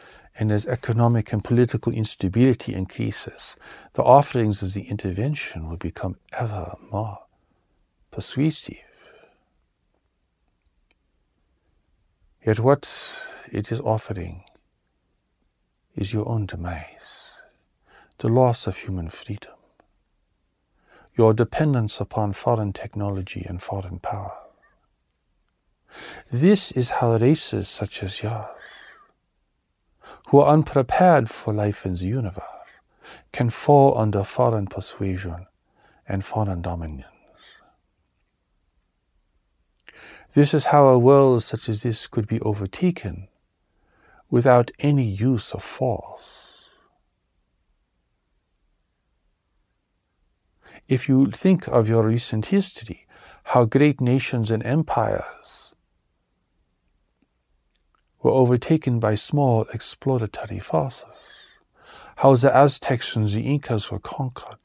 and 0.40 0.50
as 0.50 0.64
economic 0.64 1.35
and 1.35 1.44
political 1.44 1.92
instability 1.92 2.73
increases, 2.73 3.56
the 3.92 4.02
offerings 4.02 4.62
of 4.62 4.73
the 4.73 4.88
intervention 4.88 5.68
will 5.68 5.76
become 5.76 6.16
ever 6.32 6.75
more 6.90 7.18
persuasive. 8.11 8.78
Yet 12.45 12.58
what 12.58 12.91
it 13.52 13.71
is 13.71 13.80
offering 13.80 14.45
is 15.95 16.14
your 16.14 16.26
own 16.26 16.47
demise, 16.47 16.86
the 18.17 18.28
loss 18.28 18.67
of 18.67 18.78
human 18.78 19.10
freedom, 19.10 19.52
your 21.19 21.34
dependence 21.34 22.00
upon 22.00 22.32
foreign 22.32 22.73
technology 22.73 23.45
and 23.47 23.62
foreign 23.62 23.99
power. 23.99 24.32
This 26.30 26.73
is 26.73 26.88
how 26.88 27.17
races 27.17 27.69
such 27.69 28.02
as 28.02 28.23
yours 28.23 28.59
who 30.30 30.38
are 30.38 30.52
unprepared 30.52 31.28
for 31.28 31.52
life 31.52 31.84
in 31.84 31.95
the 31.95 32.06
universe 32.06 32.45
can 33.32 33.50
fall 33.50 33.99
under 33.99 34.23
foreign 34.23 34.64
persuasion 34.64 35.45
and 36.06 36.25
foreign 36.25 36.62
dominions. 36.62 37.04
This 40.34 40.54
is 40.54 40.66
how 40.66 40.86
a 40.86 40.99
world 40.99 41.43
such 41.43 41.69
as 41.69 41.82
this 41.82 42.06
could 42.06 42.28
be 42.28 42.40
overtaken 42.43 43.26
without 44.30 44.71
any 44.78 45.04
use 45.04 45.50
of 45.50 45.64
force. 45.64 46.23
If 50.86 51.08
you 51.08 51.32
think 51.32 51.66
of 51.66 51.88
your 51.88 52.06
recent 52.06 52.47
history, 52.47 53.08
how 53.43 53.64
great 53.64 54.00
nations 54.00 54.52
and 54.52 54.64
empires 54.64 55.59
were 58.23 58.30
overtaken 58.30 59.00
by 59.00 59.15
small 59.15 59.65
exploratory 59.73 60.59
forces, 60.59 61.04
how 62.17 62.35
the 62.35 62.54
Aztecs 62.54 63.17
and 63.17 63.28
the 63.28 63.41
Incas 63.41 63.91
were 63.91 63.99
conquered 63.99 64.59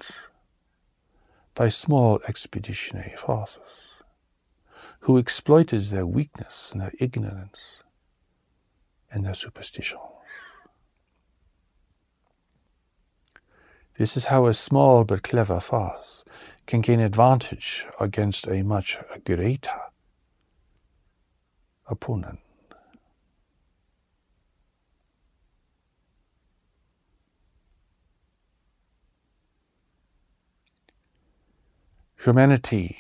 by 1.54 1.70
small 1.70 2.20
expeditionary 2.28 3.16
forces, 3.16 3.62
who 5.00 5.18
exploited 5.18 5.84
their 5.84 6.06
weakness 6.06 6.70
and 6.72 6.82
their 6.82 6.92
ignorance 7.00 7.60
and 9.12 9.26
their 9.26 9.34
superstitions. 9.34 10.02
This 13.98 14.18
is 14.18 14.26
how 14.26 14.48
a 14.48 14.54
small 14.54 15.06
but 15.06 15.24
clever 15.24 15.62
force 15.62 16.26
can 16.68 16.82
gain 16.82 17.00
advantage 17.00 17.86
against 18.02 18.46
a 18.48 18.62
much 18.62 18.98
greater 19.24 19.80
opponent. 21.88 22.40
Humanity 32.26 32.98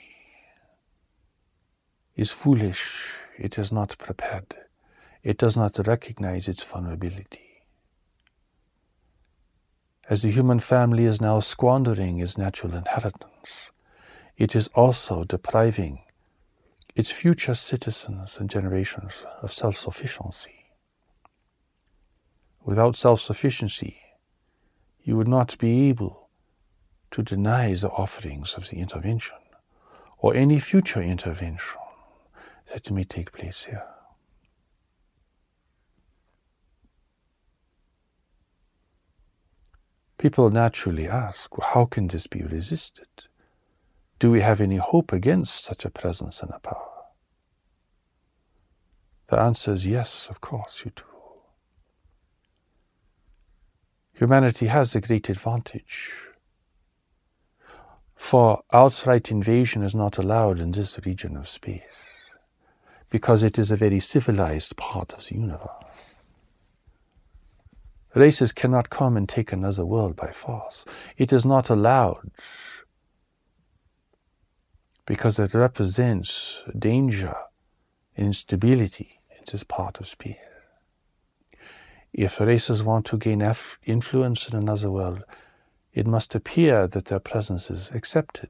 is 2.15 2.29
foolish. 2.29 3.15
It 3.39 3.57
is 3.57 3.71
not 3.71 3.97
prepared. 3.97 4.55
It 5.23 5.39
does 5.39 5.57
not 5.57 5.88
recognize 5.88 6.47
its 6.47 6.63
vulnerability. 6.63 7.63
As 10.07 10.21
the 10.21 10.29
human 10.29 10.59
family 10.59 11.05
is 11.05 11.19
now 11.19 11.39
squandering 11.39 12.19
its 12.19 12.38
natural 12.38 12.75
inheritance, 12.75 13.49
it 14.38 14.55
is 14.55 14.67
also 14.75 15.23
depriving 15.23 16.03
its 16.93 17.09
future 17.09 17.55
citizens 17.55 18.35
and 18.38 18.47
generations 18.47 19.25
of 19.41 19.51
self 19.51 19.75
sufficiency. 19.75 20.67
Without 22.63 22.95
self 22.95 23.21
sufficiency, 23.21 23.97
you 25.01 25.17
would 25.17 25.27
not 25.27 25.57
be 25.57 25.89
able 25.89 26.24
to 27.15 27.23
deny 27.23 27.73
the 27.73 27.88
offerings 27.91 28.56
of 28.56 28.67
the 28.67 28.75
intervention 28.75 29.38
or 30.17 30.36
any 30.36 30.60
future 30.60 31.01
intervention 31.01 31.80
that 32.73 32.91
may 32.91 33.06
take 33.06 33.32
place 33.32 33.63
here. 33.63 33.88
People 40.17 40.49
naturally 40.49 41.08
ask, 41.08 41.58
well, 41.58 41.69
how 41.73 41.86
can 41.86 42.08
this 42.08 42.28
be 42.28 42.41
resisted? 42.41 43.08
Do 44.19 44.30
we 44.30 44.41
have 44.41 44.60
any 44.60 44.75
hope 44.75 45.13
against 45.13 45.63
such 45.63 45.86
a 45.86 45.89
presence 45.89 46.41
and 46.41 46.51
a 46.51 46.60
power? 46.60 47.06
The 49.30 49.39
answer 49.39 49.71
is 49.73 49.88
yes, 49.88 50.28
of 50.30 50.41
course 50.41 50.82
you 50.84 50.91
do. 50.93 51.04
Humanity 54.15 54.67
has 54.67 54.93
a 54.95 54.99
great 54.99 55.30
advantage 55.30 56.12
for 58.25 58.63
outright 58.73 59.29
invasion 59.29 59.83
is 59.83 59.93
not 59.93 60.17
allowed 60.17 60.59
in 60.59 60.71
this 60.71 60.97
region 61.05 61.38
of 61.38 61.47
space 61.47 61.83
because 63.11 63.43
it 63.43 63.59
is 63.59 63.69
a 63.69 63.75
very 63.75 63.99
civilized 63.99 64.75
part 64.77 65.13
of 65.13 65.23
the 65.27 65.35
universe. 65.35 65.69
Races 68.15 68.51
cannot 68.51 68.89
come 68.89 69.15
and 69.15 69.29
take 69.29 69.53
another 69.53 69.85
world 69.85 70.15
by 70.15 70.31
force. 70.31 70.85
It 71.17 71.31
is 71.31 71.45
not 71.45 71.69
allowed 71.69 72.31
because 75.05 75.38
it 75.38 75.53
represents 75.53 76.63
danger 76.79 77.35
and 78.17 78.25
instability 78.25 79.19
in 79.38 79.43
this 79.51 79.63
part 79.63 79.99
of 79.99 80.07
space. 80.07 80.38
If 82.11 82.39
races 82.39 82.81
want 82.81 83.05
to 83.05 83.17
gain 83.17 83.43
influence 83.85 84.49
in 84.49 84.55
another 84.55 84.89
world, 84.89 85.23
it 85.95 86.05
must 86.05 86.36
appear 86.36 86.88
that 86.88 87.05
their 87.05 87.19
presence 87.19 87.71
is 87.71 87.89
accepted 87.93 88.49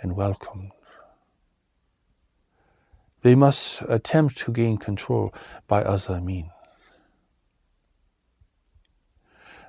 and 0.00 0.16
welcomed. 0.16 0.72
They 3.20 3.34
must 3.34 3.82
attempt 3.82 4.38
to 4.38 4.52
gain 4.52 4.78
control 4.78 5.34
by 5.68 5.82
other 5.82 6.20
means. 6.20 6.50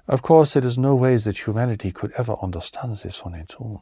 Of 0.08 0.22
course, 0.22 0.54
there 0.54 0.66
is 0.66 0.78
no 0.78 0.96
way 0.96 1.18
that 1.18 1.46
humanity 1.46 1.92
could 1.92 2.14
ever 2.18 2.36
understand 2.42 2.98
this 2.98 3.22
on 3.22 3.36
its 3.36 3.56
own. 3.60 3.82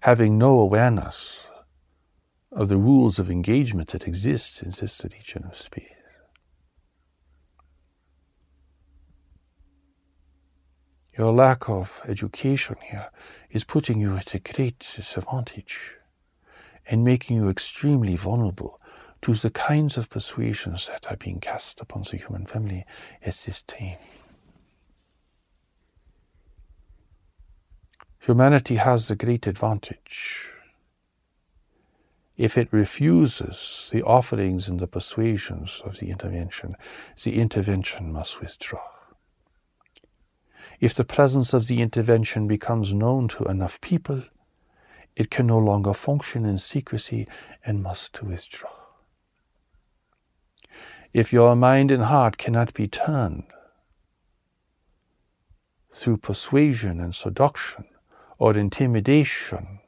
Having 0.00 0.38
no 0.38 0.58
awareness 0.60 1.40
of 2.52 2.68
the 2.68 2.76
rules 2.76 3.18
of 3.18 3.30
engagement 3.30 3.90
that 3.90 4.06
exist 4.06 4.62
in 4.62 4.70
this 4.70 5.02
region 5.12 5.44
of 5.44 5.56
space. 5.56 5.97
Your 11.18 11.32
lack 11.32 11.68
of 11.68 12.00
education 12.06 12.76
here 12.80 13.10
is 13.50 13.64
putting 13.64 14.00
you 14.00 14.16
at 14.16 14.34
a 14.34 14.38
great 14.38 14.86
disadvantage 14.94 15.94
and 16.86 17.02
making 17.02 17.36
you 17.38 17.48
extremely 17.48 18.14
vulnerable 18.14 18.80
to 19.22 19.34
the 19.34 19.50
kinds 19.50 19.96
of 19.96 20.10
persuasions 20.10 20.86
that 20.86 21.10
are 21.10 21.16
being 21.16 21.40
cast 21.40 21.80
upon 21.80 22.02
the 22.02 22.18
human 22.18 22.46
family 22.46 22.86
at 23.20 23.34
this 23.38 23.62
time. 23.62 23.98
Humanity 28.20 28.76
has 28.76 29.08
the 29.08 29.16
great 29.16 29.48
advantage. 29.48 30.52
If 32.36 32.56
it 32.56 32.68
refuses 32.70 33.88
the 33.92 34.04
offerings 34.04 34.68
and 34.68 34.78
the 34.78 34.86
persuasions 34.86 35.82
of 35.84 35.98
the 35.98 36.10
intervention, 36.10 36.76
the 37.24 37.40
intervention 37.40 38.12
must 38.12 38.40
withdraw. 38.40 38.97
If 40.80 40.94
the 40.94 41.04
presence 41.04 41.52
of 41.52 41.66
the 41.66 41.82
intervention 41.82 42.46
becomes 42.46 42.94
known 42.94 43.28
to 43.28 43.44
enough 43.44 43.80
people, 43.80 44.22
it 45.16 45.30
can 45.30 45.46
no 45.46 45.58
longer 45.58 45.92
function 45.92 46.44
in 46.44 46.58
secrecy 46.58 47.26
and 47.64 47.82
must 47.82 48.22
withdraw. 48.22 48.70
If 51.12 51.32
your 51.32 51.56
mind 51.56 51.90
and 51.90 52.04
heart 52.04 52.38
cannot 52.38 52.74
be 52.74 52.86
turned 52.86 53.44
through 55.92 56.18
persuasion 56.18 57.00
and 57.00 57.14
seduction 57.14 57.86
or 58.38 58.56
intimidation, 58.56 59.80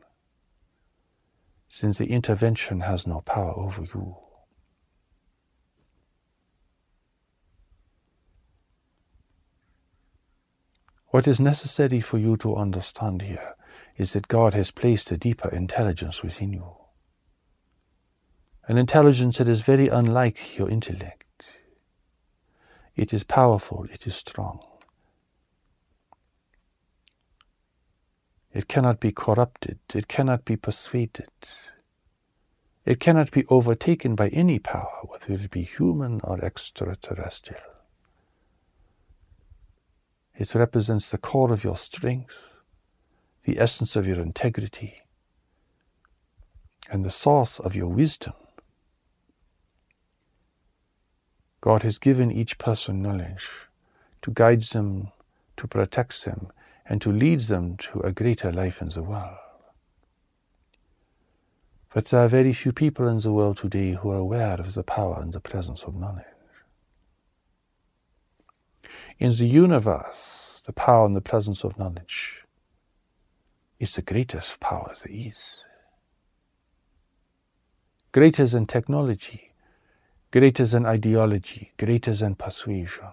since 1.69 1.99
the 1.99 2.11
intervention 2.11 2.81
has 2.81 3.07
no 3.07 3.21
power 3.21 3.53
over 3.57 3.85
you. 3.95 4.17
What 11.11 11.27
is 11.27 11.41
necessary 11.41 12.01
for 12.01 12.19
you 12.19 12.37
to 12.39 12.55
understand 12.55 13.23
here 13.23 13.55
is 13.97 14.13
that 14.13 14.29
God 14.29 14.55
has 14.55 14.71
placed 14.71 15.11
a 15.11 15.17
deeper 15.17 15.49
intelligence 15.49 16.23
within 16.23 16.53
you. 16.53 16.77
An 18.69 18.79
intelligence 18.79 19.39
that 19.39 19.49
is 19.49 19.63
very 19.63 19.89
unlike 19.89 20.57
your 20.57 20.71
intellect. 20.71 21.25
It 22.95 23.13
is 23.13 23.25
powerful, 23.25 23.87
it 23.93 24.07
is 24.07 24.15
strong. 24.15 24.61
It 28.53 28.69
cannot 28.69 29.01
be 29.01 29.11
corrupted, 29.11 29.81
it 29.93 30.07
cannot 30.07 30.45
be 30.45 30.57
persuaded. 30.57 31.31
It 32.85 33.01
cannot 33.01 33.33
be 33.33 33.45
overtaken 33.47 34.15
by 34.15 34.29
any 34.29 34.59
power, 34.59 35.01
whether 35.05 35.33
it 35.33 35.51
be 35.51 35.63
human 35.63 36.21
or 36.23 36.45
extraterrestrial. 36.45 37.80
It 40.41 40.55
represents 40.55 41.11
the 41.11 41.19
core 41.19 41.53
of 41.53 41.65
your 41.65 41.77
strength, 41.77 42.33
the 43.45 43.59
essence 43.59 43.95
of 43.95 44.07
your 44.07 44.19
integrity, 44.19 45.03
and 46.91 47.05
the 47.05 47.11
source 47.11 47.59
of 47.61 47.77
your 47.77 47.89
wisdom. 47.89 48.33
God 51.61 51.83
has 51.83 51.99
given 51.99 52.31
each 52.31 52.57
person 52.57 53.03
knowledge 53.03 53.51
to 54.23 54.31
guide 54.31 54.63
them, 54.63 55.13
to 55.59 55.69
protect 55.69 56.25
them, 56.25 56.51
and 56.87 57.03
to 57.03 57.13
lead 57.13 57.41
them 57.41 57.77
to 57.77 58.01
a 58.01 58.11
greater 58.11 58.51
life 58.51 58.81
in 58.81 58.89
the 58.89 59.03
world. 59.03 59.37
But 61.93 62.07
there 62.07 62.25
are 62.25 62.29
very 62.29 62.55
few 62.55 62.73
people 62.73 63.07
in 63.09 63.19
the 63.19 63.31
world 63.31 63.59
today 63.59 63.93
who 63.93 64.11
are 64.11 64.17
aware 64.17 64.59
of 64.59 64.73
the 64.73 64.85
power 64.85 65.19
and 65.21 65.35
the 65.35 65.41
presence 65.41 65.83
of 65.83 65.95
knowledge. 65.95 66.30
In 69.21 69.33
the 69.33 69.47
universe, 69.47 70.63
the 70.65 70.73
power 70.73 71.05
and 71.05 71.15
the 71.15 71.21
presence 71.21 71.63
of 71.63 71.79
knowledge 71.79 72.43
is 73.79 73.95
the 73.95 74.01
greatest 74.01 74.61
power 74.61 74.95
there 74.95 75.15
is. 75.15 75.37
Greater 78.13 78.47
than 78.47 78.65
technology, 78.65 79.53
greater 80.31 80.65
than 80.65 80.87
ideology, 80.87 81.73
greater 81.77 82.15
than 82.15 82.35
persuasion. 82.35 83.13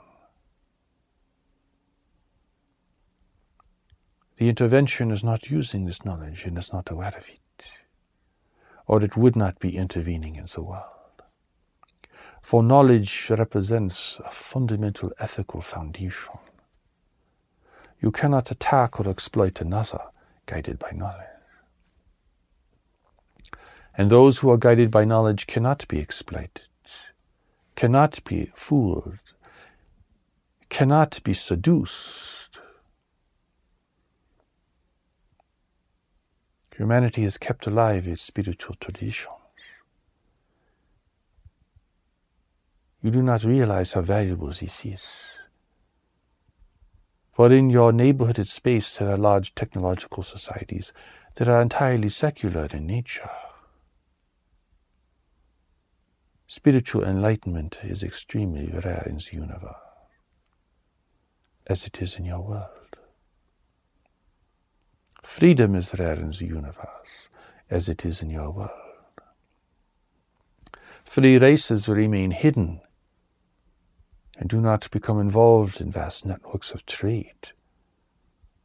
The 4.37 4.47
intervention 4.47 5.11
is 5.11 5.25
not 5.25 5.49
using 5.49 5.85
this 5.85 6.05
knowledge 6.05 6.45
and 6.45 6.57
is 6.57 6.71
not 6.71 6.89
aware 6.89 7.15
of 7.17 7.27
it, 7.27 7.65
or 8.85 9.03
it 9.03 9.17
would 9.17 9.35
not 9.35 9.59
be 9.59 9.75
intervening 9.75 10.37
in 10.37 10.45
the 10.45 10.61
world. 10.61 10.96
For 12.47 12.63
knowledge 12.63 13.29
represents 13.29 14.21
a 14.25 14.31
fundamental 14.31 15.11
ethical 15.19 15.59
foundation. 15.59 16.35
You 17.99 18.09
cannot 18.09 18.51
attack 18.51 19.01
or 19.01 19.09
exploit 19.09 19.59
another 19.59 19.99
guided 20.45 20.79
by 20.79 20.91
knowledge. 20.91 21.27
And 23.97 24.09
those 24.09 24.37
who 24.37 24.49
are 24.49 24.57
guided 24.57 24.89
by 24.91 25.03
knowledge 25.03 25.45
cannot 25.45 25.85
be 25.89 25.99
exploited, 25.99 26.61
cannot 27.75 28.23
be 28.23 28.49
fooled, 28.55 29.19
cannot 30.69 31.21
be 31.25 31.33
seduced. 31.33 32.59
Humanity 36.77 37.23
has 37.23 37.37
kept 37.37 37.67
alive 37.67 38.07
its 38.07 38.21
spiritual 38.21 38.77
tradition. 38.79 39.33
You 43.01 43.11
do 43.11 43.21
not 43.21 43.43
realize 43.43 43.93
how 43.93 44.01
valuable 44.01 44.47
this 44.47 44.81
is. 44.83 45.01
For 47.31 47.51
in 47.51 47.69
your 47.69 47.93
neighborhood 47.93 48.47
space, 48.47 48.97
there 48.97 49.09
are 49.09 49.17
large 49.17 49.53
technological 49.53 50.23
societies 50.23 50.91
that 51.35 51.47
are 51.47 51.61
entirely 51.61 52.09
secular 52.09 52.67
in 52.73 52.87
nature. 52.87 53.29
Spiritual 56.47 57.03
enlightenment 57.03 57.79
is 57.83 58.03
extremely 58.03 58.71
rare 58.83 59.05
in 59.05 59.17
the 59.17 59.29
universe, 59.33 59.75
as 61.67 61.85
it 61.85 62.01
is 62.01 62.15
in 62.15 62.25
your 62.25 62.41
world. 62.41 62.97
Freedom 65.21 65.75
is 65.75 65.93
rare 65.99 66.15
in 66.15 66.31
the 66.31 66.45
universe, 66.45 67.29
as 67.69 67.87
it 67.87 68.03
is 68.03 68.23
in 68.23 68.31
your 68.31 68.49
world. 68.49 68.71
Free 71.03 71.37
races 71.37 71.87
remain 71.87 72.31
hidden 72.31 72.81
and 74.37 74.49
do 74.49 74.61
not 74.61 74.89
become 74.91 75.19
involved 75.19 75.81
in 75.81 75.91
vast 75.91 76.25
networks 76.25 76.71
of 76.71 76.85
trade 76.85 77.49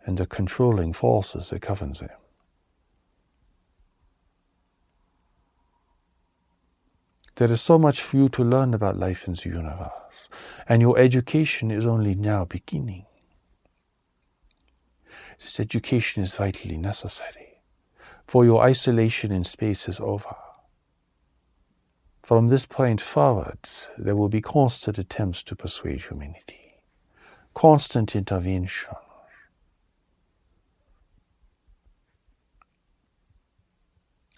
and 0.05 0.19
the 0.19 0.27
controlling 0.27 0.93
forces 0.93 1.51
that 1.51 1.61
govern 1.61 1.95
them. 1.95 2.11
There 7.37 7.51
is 7.51 7.63
so 7.63 7.79
much 7.79 8.03
for 8.03 8.19
you 8.19 8.29
to 8.31 8.45
learn 8.45 8.75
about 8.75 8.99
life 8.99 9.27
in 9.27 9.35
the 9.35 9.49
universe, 9.49 9.91
and 10.69 10.83
your 10.83 10.99
education 10.99 11.71
is 11.71 11.87
only 11.87 12.15
now 12.15 12.45
beginning. 12.45 13.07
This 15.41 15.59
education 15.59 16.23
is 16.23 16.35
vitally 16.35 16.77
necessary, 16.77 17.63
for 18.27 18.45
your 18.45 18.63
isolation 18.63 19.33
in 19.33 19.45
space 19.45 19.89
is 19.89 19.99
over. 19.99 20.37
From 22.23 22.49
this 22.49 22.67
point 22.67 23.01
forward, 23.01 23.59
there 23.99 24.15
will 24.15 24.29
be 24.29 24.41
constant 24.41 24.97
attempts 24.97 25.43
to 25.45 25.57
persuade 25.57 26.03
humanity, 26.03 26.81
constant 27.53 28.15
intervention. 28.15 28.95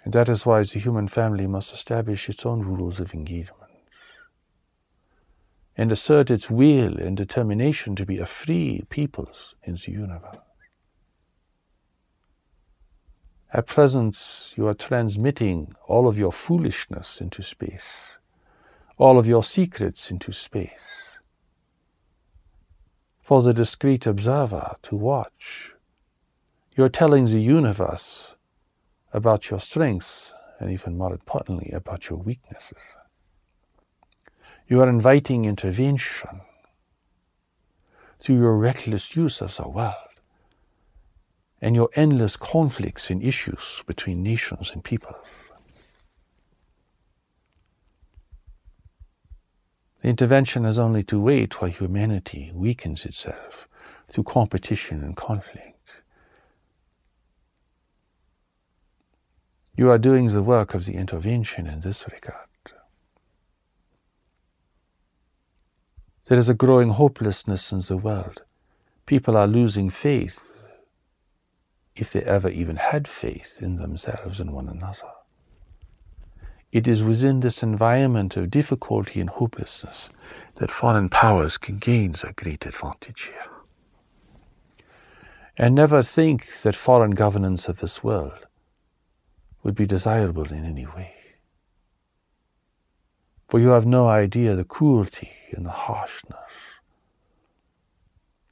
And 0.03 0.12
that 0.12 0.29
is 0.29 0.44
why 0.44 0.62
the 0.62 0.79
human 0.79 1.09
family 1.09 1.47
must 1.47 1.73
establish 1.73 2.29
its 2.29 2.44
own 2.44 2.61
rules 2.62 3.01
of 3.01 3.14
engagement 3.14 3.61
and 5.77 5.90
assert 5.90 6.31
its 6.31 6.51
will 6.51 6.97
and 6.99 7.16
determination 7.16 7.97
to 7.97 8.07
be 8.07 8.18
a 8.18 8.27
free 8.27 8.83
people 8.90 9.29
in 9.64 9.75
the 9.75 9.90
universe. 9.90 10.37
At 13.55 13.67
present, 13.67 14.19
you 14.57 14.67
are 14.67 14.75
transmitting 14.75 15.77
all 15.87 16.09
of 16.09 16.19
your 16.19 16.33
foolishness 16.33 17.21
into 17.21 17.40
space, 17.45 18.19
all 18.99 19.17
of 19.17 19.29
your 19.29 19.45
secrets 19.45 20.11
into 20.11 20.33
space, 20.33 20.73
for 23.23 23.45
the 23.45 23.55
discreet 23.55 24.07
observer 24.07 24.75
to 24.83 24.97
watch. 24.97 25.71
You're 26.77 26.88
telling 26.88 27.27
the 27.27 27.40
universe 27.40 28.35
about 29.12 29.51
your 29.51 29.61
strengths 29.61 30.33
and 30.59 30.73
even 30.73 30.99
more 30.99 31.12
importantly 31.12 31.71
about 31.71 32.11
your 32.11 32.19
weaknesses. 32.19 32.83
You 34.67 34.81
are 34.81 34.88
inviting 34.88 35.45
intervention 35.45 36.40
through 38.19 38.38
your 38.38 38.57
reckless 38.57 39.14
use 39.14 39.40
of 39.40 39.57
the 39.57 39.69
world 39.69 40.04
and 41.64 41.74
your 41.74 41.88
endless 41.94 42.37
conflicts 42.37 43.09
and 43.09 43.22
issues 43.22 43.83
between 43.87 44.22
nations 44.22 44.70
and 44.70 44.85
people. 44.85 45.16
The 50.03 50.09
intervention 50.09 50.64
has 50.64 50.79
only 50.79 51.03
to 51.05 51.18
wait 51.18 51.62
while 51.62 51.70
humanity 51.70 52.53
weakens 52.55 53.07
itself 53.07 53.66
through 54.11 54.24
competition 54.24 55.03
and 55.03 55.16
conflict. 55.16 56.03
You 59.74 59.88
are 59.88 59.96
doing 59.96 60.29
the 60.29 60.42
work 60.42 60.74
of 60.74 60.85
the 60.85 60.96
intervention 60.96 61.66
in 61.66 61.81
this 61.81 62.05
regard. 62.12 62.40
There 66.27 66.37
is 66.37 66.50
a 66.50 66.55
growing 66.55 66.90
hopelessness 66.90 67.72
in 67.72 67.81
the 67.81 67.96
world. 67.96 68.42
People 69.07 69.35
are 69.38 69.46
losing 69.46 69.88
faith 69.88 70.54
if 71.97 72.13
they 72.13 72.23
ever 72.23 72.49
even 72.49 72.77
had 72.77 73.07
faith 73.07 73.59
in 73.61 73.77
themselves 73.77 74.41
and 74.41 74.53
one 74.53 74.69
another. 74.69 75.11
It 76.73 76.89
is 76.89 77.05
within 77.05 77.39
this 77.39 77.63
environment 77.63 78.37
of 78.37 78.51
difficulty 78.51 79.21
and 79.21 79.31
hopelessness 79.31 80.09
that 80.57 80.73
foreign 80.73 81.09
powers 81.09 81.57
can 81.57 81.79
gain 81.79 82.13
the 82.13 82.33
great 82.35 82.67
advantage 82.67 83.31
here. 83.33 83.53
And 85.57 85.77
never 85.77 86.03
think 86.03 86.63
that 86.63 86.75
foreign 86.75 87.13
governance 87.13 87.69
of 87.69 87.79
this 87.79 88.03
world 88.03 88.49
would 89.63 89.77
be 89.77 89.87
desirable 89.87 90.53
in 90.53 90.65
any 90.65 90.85
way. 90.85 91.15
For 93.49 93.61
you 93.61 93.69
have 93.69 93.87
no 93.87 94.09
idea 94.09 94.57
the 94.57 94.65
cruelty 94.65 95.31
and 95.53 95.65
the 95.65 95.71
harshness 95.71 96.41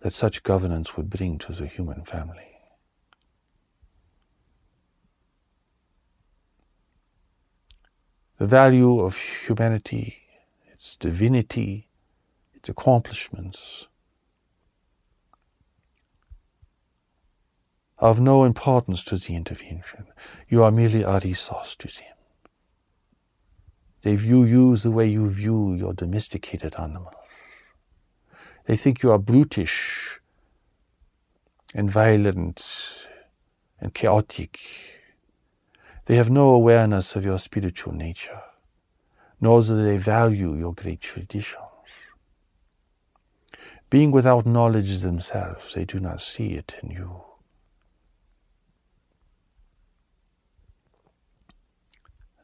that 0.00 0.12
such 0.12 0.44
governance 0.44 0.96
would 0.96 1.10
bring 1.10 1.38
to 1.38 1.52
the 1.52 1.66
human 1.66 2.04
family. 2.04 2.51
The 8.42 8.48
value 8.48 8.98
of 8.98 9.16
humanity, 9.16 10.16
its 10.72 10.96
divinity, 10.96 11.86
its 12.52 12.68
accomplishments, 12.68 13.86
are 18.00 18.10
of 18.10 18.18
no 18.18 18.42
importance 18.42 19.04
to 19.04 19.16
the 19.16 19.36
intervention. 19.36 20.06
You 20.48 20.64
are 20.64 20.72
merely 20.72 21.02
a 21.04 21.20
resource 21.20 21.76
to 21.76 21.86
them. 21.86 22.16
They 24.00 24.16
view 24.16 24.42
you 24.42 24.76
the 24.76 24.90
way 24.90 25.06
you 25.06 25.30
view 25.30 25.74
your 25.74 25.92
domesticated 25.92 26.74
animals. 26.80 27.14
They 28.64 28.76
think 28.76 29.04
you 29.04 29.12
are 29.12 29.18
brutish 29.18 30.18
and 31.76 31.88
violent 31.88 32.66
and 33.80 33.94
chaotic. 33.94 34.58
They 36.06 36.16
have 36.16 36.30
no 36.30 36.50
awareness 36.50 37.14
of 37.14 37.24
your 37.24 37.38
spiritual 37.38 37.92
nature, 37.92 38.42
nor 39.40 39.62
do 39.62 39.82
they 39.82 39.96
value 39.96 40.54
your 40.54 40.74
great 40.74 41.00
traditions. 41.00 41.62
Being 43.88 44.10
without 44.10 44.46
knowledge 44.46 44.98
themselves, 45.00 45.74
they 45.74 45.84
do 45.84 46.00
not 46.00 46.20
see 46.20 46.54
it 46.54 46.74
in 46.82 46.90
you. 46.90 47.22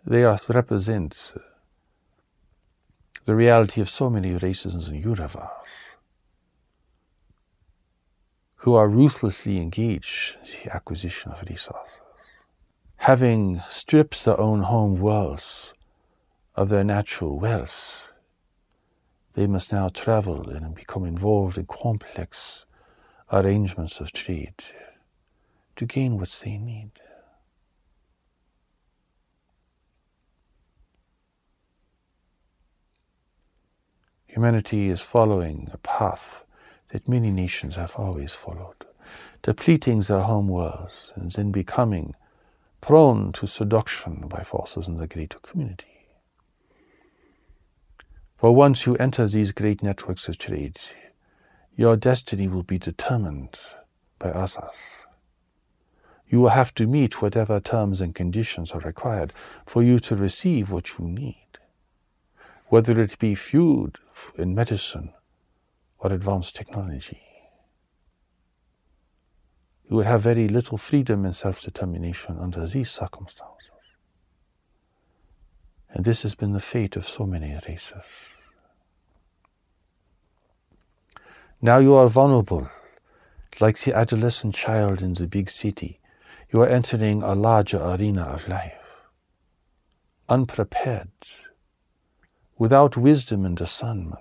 They 0.07 0.25
represent 0.49 1.33
the 3.25 3.35
reality 3.35 3.81
of 3.81 3.91
so 3.91 4.09
many 4.09 4.35
races 4.35 4.75
the 4.89 4.97
universe 4.97 5.51
who 8.57 8.75
are 8.75 8.89
ruthlessly 8.89 9.59
engaged 9.59 10.35
in 10.41 10.65
the 10.65 10.75
acquisition 10.75 11.33
of 11.33 11.43
resources. 11.43 11.98
Having 12.99 13.63
stripped 13.71 14.25
their 14.25 14.39
own 14.39 14.61
home 14.61 15.01
worlds 15.01 15.73
of 16.55 16.69
their 16.69 16.85
natural 16.85 17.39
wealth, 17.39 18.09
they 19.33 19.47
must 19.47 19.73
now 19.73 19.89
travel 19.89 20.51
and 20.51 20.75
become 20.75 21.05
involved 21.05 21.57
in 21.57 21.65
complex 21.67 22.67
arrangements 23.33 24.01
of 24.01 24.13
trade 24.13 24.55
to 25.77 25.87
gain 25.87 26.19
what 26.19 26.41
they 26.45 26.59
need. 26.59 26.91
Humanity 34.27 34.91
is 34.91 35.01
following 35.01 35.71
a 35.73 35.79
path 35.79 36.45
that 36.89 37.09
many 37.09 37.31
nations 37.31 37.77
have 37.77 37.95
always 37.97 38.35
followed, 38.35 38.85
depleting 39.43 40.01
their 40.01 40.21
home 40.21 40.49
worlds 40.49 41.13
and 41.15 41.31
then 41.31 41.51
becoming 41.53 42.15
prone 42.81 43.33
to 43.33 43.47
seduction 43.47 44.29
by 44.29 44.43
forces 44.43 44.89
in 44.89 44.97
the 44.97 45.07
greater 45.07 45.39
community. 45.41 46.07
For 48.37 48.55
once 48.55 48.87
you 48.87 48.97
enter 48.97 49.27
these 49.27 49.53
great 49.53 49.83
networks 49.83 50.29
of 50.29 50.39
trade, 50.39 50.79
your 51.77 51.97
destiny 51.97 52.49
will 52.49 52.63
be 52.63 52.79
determined 52.79 53.59
by 54.19 54.31
others. 54.31 54.71
You 56.29 56.41
will 56.41 56.51
have 56.51 56.75
to 56.75 56.87
meet 56.87 57.23
whatever 57.23 57.59
terms 57.59 58.01
and 58.01 58.15
conditions 58.15 58.73
are 58.73 58.81
required 58.81 59.33
for 59.67 59.83
you 59.83 59.99
to 60.01 60.15
receive 60.15 60.71
what 60.71 60.99
you 60.99 61.07
need 61.07 61.49
whether 62.69 63.01
it 63.01 63.19
be 63.19 63.35
food 63.35 63.99
in 64.37 64.55
medicine 64.55 65.13
or 65.99 66.13
advanced 66.13 66.55
technology. 66.55 67.21
You 69.89 69.97
would 69.97 70.07
have 70.07 70.23
very 70.23 70.49
little 70.49 70.77
freedom 70.77 71.25
and 71.25 71.35
self 71.35 71.63
determination 71.63 72.39
under 72.39 72.67
these 72.67 72.91
circumstances. 72.91 73.55
And 75.91 76.05
this 76.05 76.23
has 76.23 76.35
been 76.35 76.53
the 76.53 76.61
fate 76.61 76.97
of 76.97 77.09
so 77.09 77.25
many 77.25 77.55
races. 77.67 78.05
Now 81.63 81.79
you 81.79 81.95
are 81.95 82.09
vulnerable, 82.09 82.69
like 83.61 83.79
the 83.79 83.97
adolescent 83.97 84.55
child 84.55 85.01
in 85.01 85.15
the 85.15 85.27
big 85.27 85.49
city. 85.49 86.01
You 86.53 86.63
are 86.63 86.69
entering 86.69 87.23
a 87.23 87.35
larger 87.35 87.79
arena 87.79 88.23
of 88.25 88.47
life, 88.47 88.73
unprepared 90.29 91.09
without 92.59 92.97
wisdom 92.97 93.45
and 93.45 93.57
discernment 93.57 94.21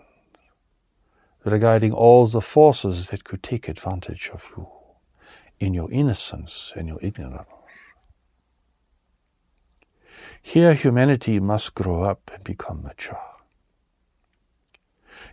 regarding 1.43 1.91
all 1.91 2.27
the 2.27 2.41
forces 2.41 3.09
that 3.09 3.23
could 3.23 3.41
take 3.41 3.67
advantage 3.67 4.29
of 4.33 4.45
you 4.55 4.67
in 5.59 5.73
your 5.73 5.91
innocence 5.91 6.73
and 6.75 6.87
your 6.87 6.99
ignorance. 7.01 7.47
Here, 10.41 10.73
humanity 10.73 11.39
must 11.39 11.75
grow 11.75 12.03
up 12.03 12.31
and 12.33 12.43
become 12.43 12.83
mature. 12.83 13.19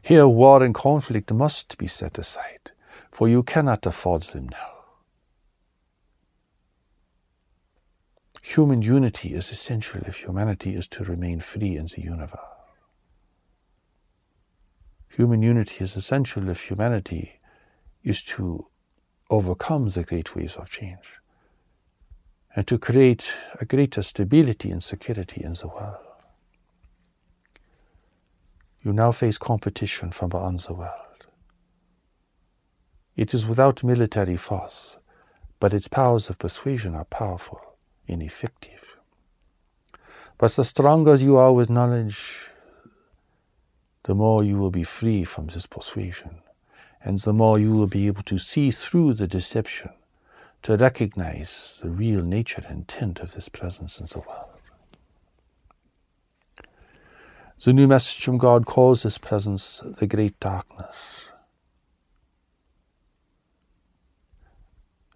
Here, 0.02 0.26
war 0.26 0.62
and 0.62 0.74
conflict 0.74 1.32
must 1.32 1.78
be 1.78 1.86
set 1.86 2.18
aside, 2.18 2.72
for 3.10 3.28
you 3.28 3.42
cannot 3.42 3.86
afford 3.86 4.22
them 4.22 4.48
now. 4.48 4.70
Human 8.42 8.82
unity 8.82 9.32
is 9.34 9.50
essential 9.50 10.02
if 10.06 10.18
humanity 10.18 10.74
is 10.74 10.86
to 10.88 11.04
remain 11.04 11.40
free 11.40 11.76
in 11.76 11.86
the 11.86 12.02
universe. 12.02 12.40
Human 15.08 15.42
unity 15.42 15.76
is 15.78 15.96
essential 15.96 16.50
if 16.50 16.68
humanity 16.68 17.40
is 18.02 18.20
to 18.22 18.66
overcome 19.30 19.88
the 19.88 20.04
great 20.04 20.34
waves 20.36 20.56
of 20.56 20.68
change 20.68 21.20
and 22.54 22.66
to 22.66 22.78
create 22.78 23.28
a 23.60 23.64
greater 23.64 24.02
stability 24.02 24.70
and 24.70 24.82
security 24.82 25.42
in 25.42 25.54
the 25.54 25.66
world. 25.66 25.96
You 28.82 28.92
now 28.92 29.12
face 29.12 29.38
competition 29.38 30.10
from 30.10 30.28
beyond 30.28 30.60
the 30.60 30.74
world. 30.74 31.26
It 33.16 33.32
is 33.32 33.46
without 33.46 33.82
military 33.82 34.36
force, 34.36 34.96
but 35.58 35.72
its 35.72 35.88
powers 35.88 36.28
of 36.28 36.38
persuasion 36.38 36.94
are 36.94 37.06
powerful 37.06 37.60
and 38.06 38.22
effective. 38.22 38.98
But 40.36 40.52
the 40.52 40.64
stronger 40.64 41.14
you 41.14 41.36
are 41.36 41.52
with 41.52 41.70
knowledge, 41.70 42.36
the 44.02 44.14
more 44.14 44.44
you 44.44 44.58
will 44.58 44.70
be 44.70 44.84
free 44.84 45.24
from 45.24 45.46
this 45.46 45.66
persuasion, 45.66 46.40
and 47.04 47.18
the 47.18 47.32
more 47.32 47.58
you 47.58 47.72
will 47.72 47.86
be 47.86 48.06
able 48.06 48.22
to 48.22 48.38
see 48.38 48.70
through 48.70 49.12
the 49.12 49.28
deception, 49.28 49.90
to 50.62 50.76
recognize 50.78 51.78
the 51.82 51.90
real 51.90 52.22
nature 52.22 52.64
and 52.66 52.78
intent 52.78 53.20
of 53.20 53.32
this 53.32 53.50
presence 53.50 54.00
in 54.00 54.06
the 54.06 54.20
world. 54.20 54.48
The 57.62 57.72
new 57.74 57.86
message 57.86 58.24
from 58.24 58.38
God 58.38 58.66
calls 58.66 59.02
this 59.02 59.18
presence 59.18 59.82
the 59.84 60.06
great 60.06 60.38
darkness. 60.40 60.96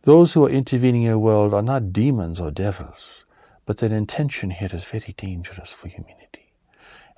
Those 0.03 0.33
who 0.33 0.46
are 0.46 0.51
intervening 0.51 1.03
in 1.03 1.12
the 1.12 1.18
world 1.18 1.53
are 1.53 1.62
not 1.62 1.92
demons 1.92 2.38
or 2.38 2.51
devils, 2.51 3.24
but 3.66 3.79
their 3.79 3.92
intention 3.92 4.51
here 4.51 4.70
is 4.72 4.85
very 4.85 5.14
dangerous 5.16 5.70
for 5.70 5.88
humanity. 5.88 6.53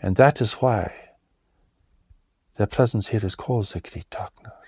And 0.01 0.17
that 0.17 0.41
is 0.41 0.55
why 0.55 0.93
their 2.57 2.67
presence 2.67 3.09
here 3.09 3.21
has 3.21 3.35
caused 3.35 3.77
a 3.77 3.81
great 3.81 4.09
darkness. 4.11 4.60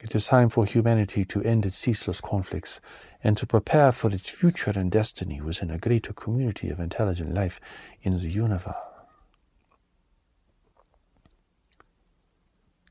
It 0.00 0.14
is 0.14 0.26
time 0.26 0.48
for 0.48 0.64
humanity 0.64 1.24
to 1.24 1.42
end 1.42 1.66
its 1.66 1.76
ceaseless 1.76 2.20
conflicts 2.20 2.80
and 3.24 3.36
to 3.36 3.46
prepare 3.46 3.90
for 3.90 4.10
its 4.10 4.30
future 4.30 4.70
and 4.70 4.92
destiny 4.92 5.40
within 5.40 5.70
a 5.70 5.78
greater 5.78 6.12
community 6.12 6.70
of 6.70 6.78
intelligent 6.78 7.34
life 7.34 7.58
in 8.02 8.12
the 8.14 8.28
universe. 8.28 8.76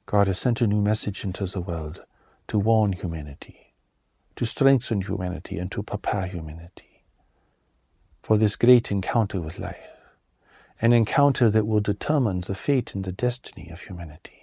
God 0.06 0.28
has 0.28 0.38
sent 0.38 0.62
a 0.62 0.68
new 0.68 0.82
message 0.82 1.24
into 1.24 1.46
the 1.46 1.62
world 1.62 2.04
to 2.50 2.60
warn 2.60 2.94
humanity, 2.94 3.74
to 4.36 4.46
strengthen 4.46 5.02
humanity, 5.02 5.60
and 5.60 5.72
to 5.72 5.84
prepare 5.84 6.26
humanity 6.26 7.04
for 8.22 8.38
this 8.38 8.58
great 8.58 8.92
encounter 8.92 9.40
with 9.40 9.60
life, 9.60 9.90
an 10.82 10.92
encounter 10.92 11.50
that 11.50 11.66
will 11.66 11.80
determine 11.80 12.42
the 12.42 12.56
fate 12.56 12.94
and 12.94 13.06
the 13.06 13.12
destiny 13.14 13.70
of 13.70 13.82
humanity. 13.82 14.37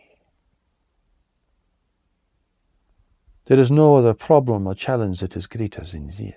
There 3.47 3.59
is 3.59 3.71
no 3.71 3.97
other 3.97 4.15
problem 4.15 4.67
or 4.67 4.75
challenge 4.75 5.21
that 5.21 5.37
is 5.37 5.47
greater 5.47 5.85
than 5.85 6.07
this. 6.09 6.35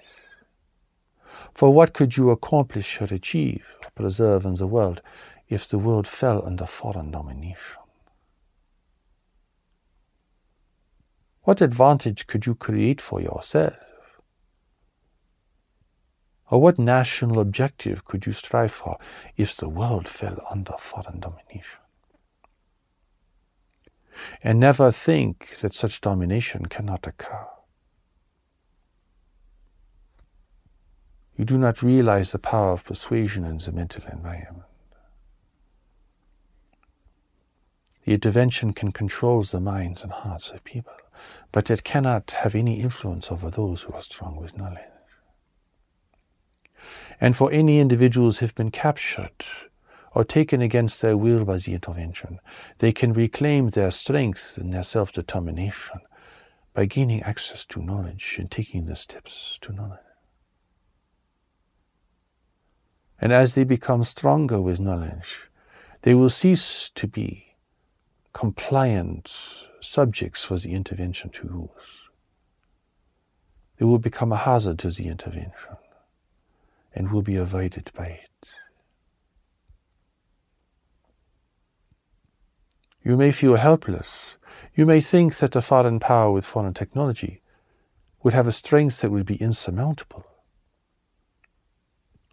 For 1.53 1.73
what 1.73 1.93
could 1.93 2.17
you 2.17 2.29
accomplish 2.31 3.01
or 3.01 3.05
achieve 3.05 3.65
or 3.83 3.89
preserve 3.91 4.45
in 4.45 4.55
the 4.55 4.67
world 4.67 5.01
if 5.47 5.67
the 5.67 5.79
world 5.79 6.05
fell 6.05 6.45
under 6.45 6.65
foreign 6.65 7.11
domination? 7.11 7.81
What 11.43 11.61
advantage 11.61 12.27
could 12.27 12.45
you 12.45 12.55
create 12.55 12.99
for 12.99 13.21
yourself? 13.21 13.73
Or 16.51 16.61
what 16.61 16.77
national 16.77 17.39
objective 17.39 18.03
could 18.03 18.25
you 18.25 18.33
strive 18.33 18.73
for 18.73 18.97
if 19.37 19.55
the 19.55 19.69
world 19.69 20.09
fell 20.09 20.45
under 20.51 20.73
foreign 20.77 21.21
domination? 21.21 21.79
And 24.43 24.59
never 24.59 24.91
think 24.91 25.57
that 25.61 25.73
such 25.73 26.01
domination 26.01 26.65
cannot 26.65 27.07
occur. 27.07 27.47
You 31.37 31.45
do 31.45 31.57
not 31.57 31.83
realize 31.83 32.31
the 32.31 32.39
power 32.39 32.71
of 32.71 32.83
persuasion 32.83 33.45
in 33.45 33.59
the 33.59 33.71
mental 33.71 34.03
environment. 34.11 34.63
The 38.05 38.13
intervention 38.13 38.73
can 38.73 38.91
control 38.91 39.43
the 39.43 39.59
minds 39.59 40.01
and 40.01 40.11
hearts 40.11 40.49
of 40.49 40.63
people, 40.63 40.93
but 41.51 41.69
it 41.69 41.83
cannot 41.83 42.31
have 42.31 42.55
any 42.55 42.79
influence 42.79 43.31
over 43.31 43.51
those 43.51 43.83
who 43.83 43.93
are 43.93 44.01
strong 44.01 44.37
with 44.37 44.57
knowledge. 44.57 44.79
And 47.19 47.35
for 47.35 47.51
any 47.51 47.79
individuals 47.79 48.37
who 48.37 48.45
have 48.45 48.55
been 48.55 48.71
captured 48.71 49.45
or 50.13 50.23
taken 50.23 50.61
against 50.61 51.01
their 51.01 51.17
will 51.17 51.45
by 51.45 51.57
the 51.57 51.73
intervention, 51.73 52.39
they 52.79 52.91
can 52.91 53.13
reclaim 53.13 53.69
their 53.69 53.91
strength 53.91 54.57
and 54.57 54.73
their 54.73 54.83
self 54.83 55.11
determination 55.11 55.99
by 56.73 56.85
gaining 56.85 57.23
access 57.23 57.65
to 57.65 57.81
knowledge 57.81 58.35
and 58.39 58.51
taking 58.51 58.85
the 58.85 58.95
steps 58.95 59.57
to 59.61 59.73
knowledge. 59.73 59.99
And 63.19 63.33
as 63.33 63.53
they 63.53 63.63
become 63.63 64.03
stronger 64.03 64.61
with 64.61 64.79
knowledge, 64.79 65.49
they 66.03 66.13
will 66.13 66.29
cease 66.29 66.91
to 66.95 67.07
be 67.07 67.55
compliant 68.33 69.31
subjects 69.81 70.43
for 70.43 70.57
the 70.57 70.73
intervention 70.73 71.29
to 71.31 71.47
use. 71.47 72.09
They 73.77 73.85
will 73.85 73.99
become 73.99 74.31
a 74.31 74.37
hazard 74.37 74.79
to 74.79 74.91
the 74.91 75.07
intervention 75.07 75.77
and 76.93 77.11
will 77.11 77.21
be 77.21 77.35
avoided 77.35 77.91
by 77.95 78.07
it. 78.07 78.26
You 83.07 83.15
may 83.15 83.31
feel 83.31 83.55
helpless. 83.55 84.09
You 84.75 84.85
may 84.85 84.99
think 84.99 85.37
that 85.37 85.55
a 85.55 85.61
foreign 85.61 85.97
power 85.97 86.29
with 86.29 86.45
foreign 86.45 86.73
technology 86.73 87.41
would 88.21 88.33
have 88.33 88.47
a 88.47 88.51
strength 88.51 88.99
that 88.99 89.11
would 89.11 89.25
be 89.25 89.37
insurmountable. 89.37 90.25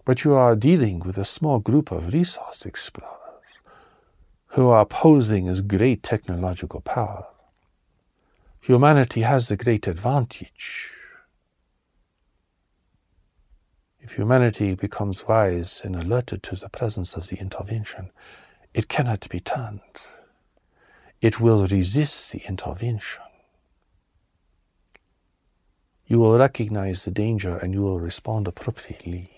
But 0.04 0.24
you 0.24 0.34
are 0.34 0.56
dealing 0.56 0.98
with 0.98 1.16
a 1.16 1.24
small 1.24 1.60
group 1.60 1.92
of 1.92 2.12
resource 2.12 2.66
explorers 2.66 3.44
who 4.48 4.66
are 4.66 4.84
posing 4.84 5.46
as 5.46 5.60
great 5.60 6.02
technological 6.02 6.80
power. 6.80 7.24
Humanity 8.60 9.20
has 9.20 9.46
the 9.46 9.56
great 9.56 9.86
advantage. 9.86 10.90
If 14.00 14.14
humanity 14.14 14.74
becomes 14.74 15.28
wise 15.28 15.82
and 15.84 15.94
alerted 15.94 16.42
to 16.42 16.56
the 16.56 16.68
presence 16.68 17.14
of 17.14 17.28
the 17.28 17.36
intervention, 17.36 18.10
it 18.74 18.88
cannot 18.88 19.28
be 19.28 19.38
turned 19.38 19.80
it 21.24 21.40
will 21.40 21.66
resist 21.68 22.32
the 22.32 22.42
intervention. 22.46 23.22
You 26.06 26.18
will 26.18 26.36
recognize 26.36 27.04
the 27.04 27.10
danger 27.10 27.56
and 27.56 27.72
you 27.72 27.80
will 27.80 27.98
respond 27.98 28.46
appropriately. 28.46 29.30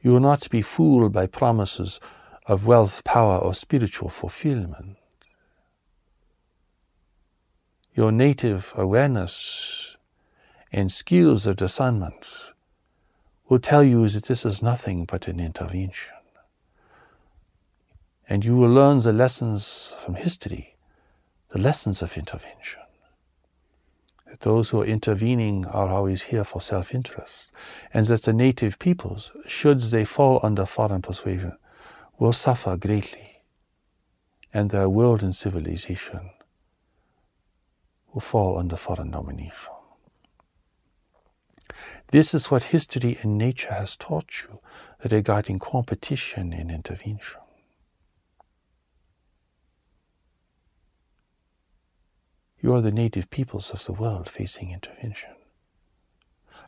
You 0.00 0.12
will 0.12 0.20
not 0.20 0.48
be 0.50 0.62
fooled 0.62 1.12
by 1.12 1.26
promises 1.26 1.98
of 2.46 2.64
wealth, 2.64 3.02
power, 3.02 3.38
or 3.38 3.54
spiritual 3.54 4.08
fulfillment. 4.08 4.98
Your 7.92 8.12
native 8.12 8.72
awareness 8.76 9.96
and 10.70 10.92
skills 10.92 11.44
of 11.44 11.56
discernment 11.56 12.24
will 13.48 13.58
tell 13.58 13.82
you 13.82 14.08
that 14.10 14.26
this 14.26 14.46
is 14.46 14.62
nothing 14.62 15.06
but 15.06 15.26
an 15.26 15.40
intervention 15.40 16.17
and 18.28 18.44
you 18.44 18.54
will 18.54 18.68
learn 18.68 19.00
the 19.00 19.12
lessons 19.12 19.94
from 20.04 20.14
history, 20.14 20.76
the 21.48 21.58
lessons 21.58 22.02
of 22.02 22.16
intervention. 22.16 22.82
That 24.26 24.40
those 24.40 24.68
who 24.68 24.82
are 24.82 24.86
intervening 24.86 25.64
are 25.66 25.88
always 25.88 26.22
here 26.22 26.44
for 26.44 26.60
self 26.60 26.94
interest, 26.94 27.46
and 27.94 28.06
that 28.06 28.22
the 28.22 28.34
native 28.34 28.78
peoples, 28.78 29.32
should 29.46 29.80
they 29.80 30.04
fall 30.04 30.40
under 30.42 30.66
foreign 30.66 31.00
persuasion, 31.00 31.56
will 32.18 32.34
suffer 32.34 32.76
greatly, 32.76 33.42
and 34.52 34.70
their 34.70 34.90
world 34.90 35.22
and 35.22 35.34
civilization 35.34 36.30
will 38.12 38.20
fall 38.20 38.58
under 38.58 38.76
foreign 38.76 39.10
domination. 39.10 39.72
This 42.10 42.34
is 42.34 42.50
what 42.50 42.64
history 42.64 43.18
and 43.22 43.38
nature 43.38 43.72
has 43.72 43.96
taught 43.96 44.42
you 44.42 44.60
regarding 45.10 45.58
competition 45.58 46.52
and 46.52 46.70
intervention. 46.70 47.40
You 52.60 52.74
are 52.74 52.80
the 52.80 52.90
native 52.90 53.30
peoples 53.30 53.70
of 53.70 53.84
the 53.84 53.92
world 53.92 54.28
facing 54.28 54.72
intervention. 54.72 55.30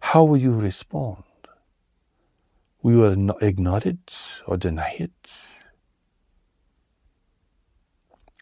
How 0.00 0.24
will 0.24 0.36
you 0.36 0.54
respond? 0.54 1.24
Will 2.82 2.92
you 2.92 3.34
ignore 3.40 3.82
it 3.84 4.16
or 4.46 4.56
deny 4.56 4.96
it? 4.98 5.10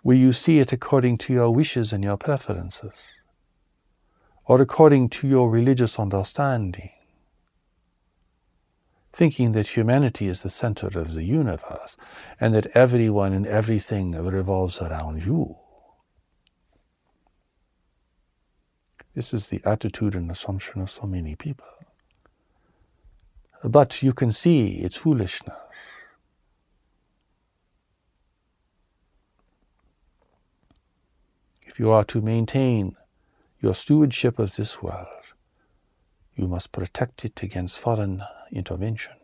Will 0.05 0.17
you 0.17 0.33
see 0.33 0.59
it 0.59 0.73
according 0.73 1.19
to 1.19 1.33
your 1.33 1.51
wishes 1.51 1.93
and 1.93 2.05
your 2.05 2.17
preferences? 2.17 2.93
Or 4.45 4.61
according 4.61 5.09
to 5.11 5.27
your 5.27 5.51
religious 5.51 5.99
understanding? 5.99 6.91
Thinking 9.13 9.53
that 9.53 9.69
humanity 9.69 10.29
is 10.29 10.43
the 10.43 10.51
center 10.51 10.87
of 10.87 11.13
the 11.13 11.25
universe 11.25 11.97
and 12.41 12.55
that 12.55 12.67
everyone 12.75 13.33
and 13.33 13.47
everything 13.47 14.13
revolves 14.13 14.81
around 14.81 15.25
you. 15.25 15.57
This 19.19 19.35
is 19.35 19.49
the 19.49 19.61
attitude 19.65 20.15
and 20.15 20.31
assumption 20.31 20.81
of 20.81 20.89
so 20.89 21.03
many 21.03 21.35
people. 21.35 21.67
But 23.65 24.01
you 24.01 24.13
can 24.13 24.31
see 24.31 24.77
its 24.77 24.95
foolishness. 24.95 25.57
If 31.63 31.81
you 31.81 31.91
are 31.91 32.05
to 32.05 32.21
maintain 32.21 32.95
your 33.61 33.75
stewardship 33.75 34.39
of 34.39 34.55
this 34.55 34.81
world, 34.85 35.09
you 36.37 36.47
must 36.47 36.71
protect 36.71 37.25
it 37.25 37.43
against 37.43 37.81
foreign 37.81 38.23
intervention, 38.53 39.17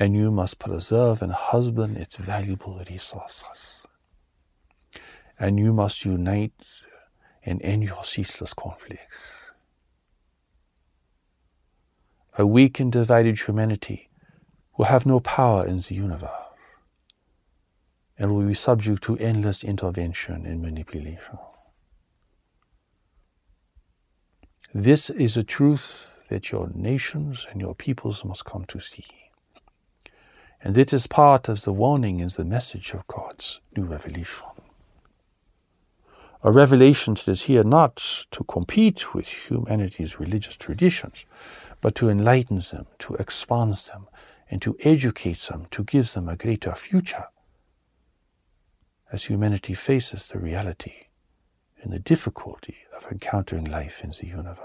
and 0.00 0.16
you 0.16 0.32
must 0.32 0.58
preserve 0.58 1.22
and 1.22 1.30
husband 1.30 1.98
its 1.98 2.16
valuable 2.16 2.82
resources. 2.90 3.44
And 5.38 5.60
you 5.60 5.72
must 5.72 6.04
unite 6.04 6.50
and 7.48 7.62
end 7.62 7.82
your 7.82 8.04
ceaseless 8.04 8.54
conflicts. 8.54 9.02
A 12.36 12.46
weak 12.46 12.78
and 12.78 12.92
divided 12.92 13.40
humanity 13.40 14.10
will 14.76 14.84
have 14.84 15.06
no 15.06 15.18
power 15.20 15.66
in 15.66 15.78
the 15.78 15.94
universe 15.94 16.30
and 18.18 18.34
will 18.34 18.46
be 18.46 18.54
subject 18.54 19.02
to 19.04 19.16
endless 19.18 19.64
intervention 19.64 20.44
and 20.46 20.60
manipulation. 20.60 21.38
This 24.74 25.08
is 25.10 25.36
a 25.36 25.44
truth 25.44 26.14
that 26.28 26.52
your 26.52 26.68
nations 26.74 27.46
and 27.50 27.60
your 27.60 27.74
peoples 27.74 28.24
must 28.24 28.44
come 28.44 28.64
to 28.66 28.80
see. 28.80 29.06
And 30.60 30.76
it 30.76 30.92
is 30.92 31.06
part 31.06 31.48
of 31.48 31.62
the 31.62 31.72
warning 31.72 32.20
and 32.20 32.30
the 32.30 32.44
message 32.44 32.92
of 32.92 33.06
God's 33.06 33.60
new 33.76 33.84
revelation. 33.84 34.46
A 36.42 36.52
revelation 36.52 37.14
that 37.14 37.28
is 37.28 37.42
here 37.42 37.64
not 37.64 37.96
to 38.30 38.44
compete 38.44 39.12
with 39.14 39.26
humanity's 39.26 40.20
religious 40.20 40.56
traditions, 40.56 41.24
but 41.80 41.94
to 41.96 42.08
enlighten 42.08 42.62
them, 42.70 42.86
to 43.00 43.14
expand 43.14 43.74
them, 43.92 44.06
and 44.50 44.62
to 44.62 44.76
educate 44.80 45.40
them, 45.50 45.66
to 45.70 45.84
give 45.84 46.12
them 46.12 46.28
a 46.28 46.36
greater 46.36 46.74
future 46.74 47.26
as 49.10 49.24
humanity 49.24 49.74
faces 49.74 50.26
the 50.26 50.38
reality 50.38 51.06
and 51.82 51.92
the 51.92 51.98
difficulty 51.98 52.76
of 52.96 53.10
encountering 53.10 53.64
life 53.64 54.02
in 54.02 54.10
the 54.10 54.26
universe. 54.26 54.58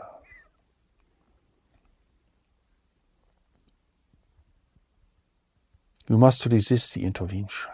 You 6.09 6.17
must 6.17 6.45
resist 6.45 6.93
the 6.93 7.03
intervention. 7.03 7.71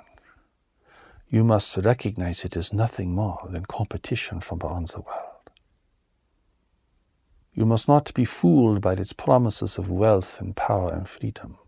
You 1.32 1.44
must 1.44 1.78
recognize 1.78 2.44
it 2.44 2.58
as 2.58 2.74
nothing 2.74 3.14
more 3.14 3.48
than 3.48 3.66
competition 3.66 4.40
from 4.40 4.58
beyond 4.58 4.88
the 4.88 5.02
world. 5.02 5.52
You 7.54 7.68
must 7.68 7.88
not 7.88 8.12
be 8.16 8.26
fooled 8.26 8.82
by 8.82 8.94
its 8.94 9.14
promises 9.14 9.78
of 9.78 9.92
wealth 9.92 10.42
and 10.42 10.56
power 10.56 10.92
and 10.92 11.08
freedom. 11.08 11.60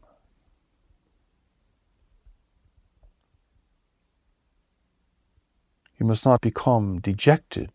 You 6.00 6.08
must 6.08 6.26
not 6.26 6.42
become 6.42 7.00
dejected 7.00 7.72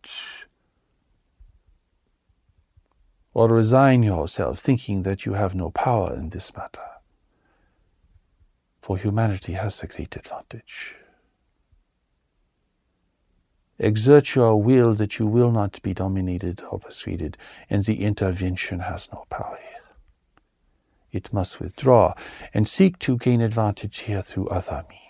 or 3.33 3.47
resign 3.47 4.03
yourself 4.03 4.59
thinking 4.59 5.03
that 5.03 5.25
you 5.25 5.33
have 5.33 5.55
no 5.55 5.69
power 5.69 6.13
in 6.13 6.31
this 6.31 6.53
matter. 6.53 6.81
For 8.81 8.97
humanity 8.97 9.53
has 9.53 9.81
a 9.81 9.87
great 9.87 10.17
advantage. 10.17 10.95
Exert 13.79 14.33
your 14.33 14.61
will 14.61 14.95
that 14.95 15.19
you 15.19 15.27
will 15.27 15.51
not 15.51 15.81
be 15.83 15.93
dominated 15.93 16.61
or 16.71 16.79
persuaded, 16.79 17.37
and 17.69 17.83
the 17.83 18.03
intervention 18.03 18.79
has 18.79 19.07
no 19.13 19.25
power 19.29 19.57
here. 19.61 19.95
It 21.11 21.31
must 21.31 21.59
withdraw 21.59 22.15
and 22.53 22.67
seek 22.67 22.97
to 22.99 23.17
gain 23.17 23.39
advantage 23.39 23.99
here 23.99 24.21
through 24.23 24.49
other 24.49 24.83
means. 24.89 25.03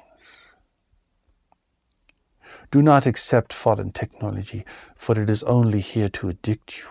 Do 2.69 2.81
not 2.81 3.05
accept 3.05 3.53
foreign 3.53 3.93
technology, 3.93 4.65
for 4.95 5.19
it 5.19 5.29
is 5.29 5.43
only 5.43 5.79
here 5.79 6.09
to 6.09 6.29
addict 6.29 6.77
you 6.77 6.89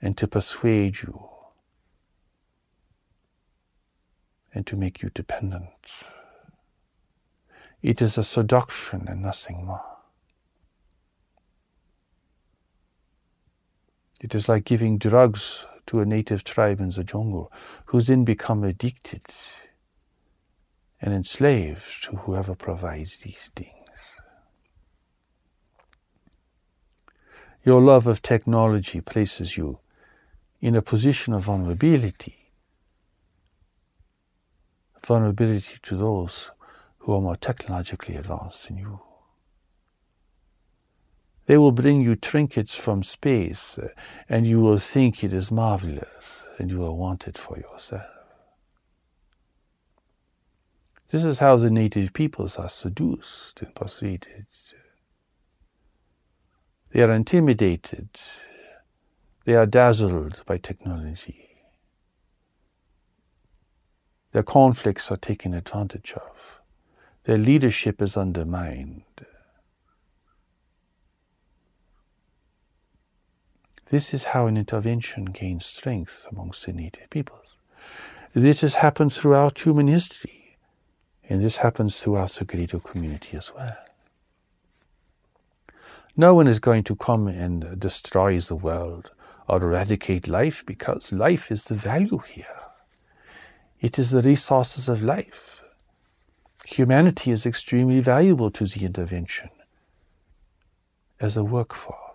and 0.00 0.16
to 0.16 0.28
persuade 0.28 1.02
you 1.02 1.28
and 4.54 4.64
to 4.68 4.76
make 4.76 5.02
you 5.02 5.10
dependent. 5.12 5.66
It 7.82 8.00
is 8.00 8.16
a 8.16 8.22
seduction 8.22 9.08
and 9.08 9.22
nothing 9.22 9.66
more. 9.66 9.91
It 14.22 14.36
is 14.36 14.48
like 14.48 14.64
giving 14.64 14.98
drugs 14.98 15.66
to 15.86 15.98
a 15.98 16.06
native 16.06 16.44
tribe 16.44 16.80
in 16.80 16.90
the 16.90 17.02
jungle 17.02 17.50
who 17.86 18.00
then 18.00 18.24
become 18.24 18.62
addicted 18.62 19.26
and 21.00 21.12
enslaved 21.12 22.04
to 22.04 22.16
whoever 22.18 22.54
provides 22.54 23.16
these 23.16 23.50
things. 23.56 23.72
Your 27.64 27.80
love 27.80 28.06
of 28.06 28.22
technology 28.22 29.00
places 29.00 29.56
you 29.56 29.80
in 30.60 30.76
a 30.76 30.82
position 30.82 31.34
of 31.34 31.42
vulnerability. 31.42 32.52
Vulnerability 35.04 35.78
to 35.82 35.96
those 35.96 36.52
who 36.98 37.12
are 37.12 37.20
more 37.20 37.36
technologically 37.36 38.14
advanced 38.14 38.68
than 38.68 38.78
you. 38.78 39.00
They 41.46 41.58
will 41.58 41.72
bring 41.72 42.00
you 42.00 42.14
trinkets 42.14 42.76
from 42.76 43.02
space, 43.02 43.78
uh, 43.78 43.88
and 44.28 44.46
you 44.46 44.60
will 44.60 44.78
think 44.78 45.24
it 45.24 45.32
is 45.32 45.50
marvelous, 45.50 46.08
and 46.58 46.70
you 46.70 46.78
will 46.78 46.96
want 46.96 47.26
it 47.26 47.36
for 47.36 47.58
yourself. 47.58 48.06
This 51.10 51.24
is 51.24 51.40
how 51.40 51.56
the 51.56 51.70
native 51.70 52.12
peoples 52.12 52.56
are 52.56 52.70
seduced 52.70 53.60
and 53.60 53.74
persuaded. 53.74 54.46
They 56.90 57.02
are 57.02 57.10
intimidated. 57.10 58.08
They 59.44 59.54
are 59.56 59.66
dazzled 59.66 60.42
by 60.46 60.58
technology. 60.58 61.50
Their 64.32 64.42
conflicts 64.42 65.10
are 65.10 65.16
taken 65.16 65.52
advantage 65.52 66.12
of. 66.12 66.60
Their 67.24 67.38
leadership 67.38 68.00
is 68.00 68.16
undermined. 68.16 69.02
This 73.92 74.14
is 74.14 74.24
how 74.24 74.46
an 74.46 74.56
intervention 74.56 75.26
gains 75.26 75.66
strength 75.66 76.26
amongst 76.32 76.64
the 76.64 76.72
native 76.72 77.10
peoples. 77.10 77.58
This 78.32 78.62
has 78.62 78.76
happened 78.76 79.12
throughout 79.12 79.66
human 79.66 79.86
history, 79.86 80.56
and 81.28 81.44
this 81.44 81.58
happens 81.58 82.00
throughout 82.00 82.32
the 82.32 82.46
greater 82.46 82.78
community 82.78 83.36
as 83.36 83.52
well. 83.54 83.76
No 86.16 86.32
one 86.34 86.48
is 86.48 86.58
going 86.58 86.84
to 86.84 86.96
come 86.96 87.28
and 87.28 87.78
destroy 87.78 88.40
the 88.40 88.56
world 88.56 89.10
or 89.46 89.62
eradicate 89.62 90.26
life 90.26 90.64
because 90.64 91.12
life 91.12 91.52
is 91.52 91.64
the 91.64 91.74
value 91.74 92.22
here. 92.26 92.62
It 93.82 93.98
is 93.98 94.10
the 94.10 94.22
resources 94.22 94.88
of 94.88 95.02
life. 95.02 95.62
Humanity 96.64 97.30
is 97.30 97.44
extremely 97.44 98.00
valuable 98.00 98.50
to 98.52 98.64
the 98.64 98.86
intervention 98.86 99.50
as 101.20 101.36
a 101.36 101.44
workforce. 101.44 102.11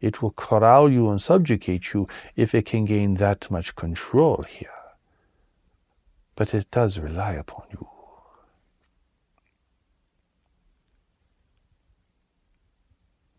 It 0.00 0.20
will 0.20 0.32
corral 0.32 0.90
you 0.90 1.10
and 1.10 1.20
subjugate 1.20 1.92
you 1.92 2.08
if 2.36 2.54
it 2.54 2.66
can 2.66 2.84
gain 2.84 3.14
that 3.14 3.50
much 3.50 3.74
control 3.74 4.44
here. 4.48 4.68
But 6.36 6.52
it 6.52 6.70
does 6.70 6.98
rely 6.98 7.32
upon 7.32 7.66
you. 7.70 7.88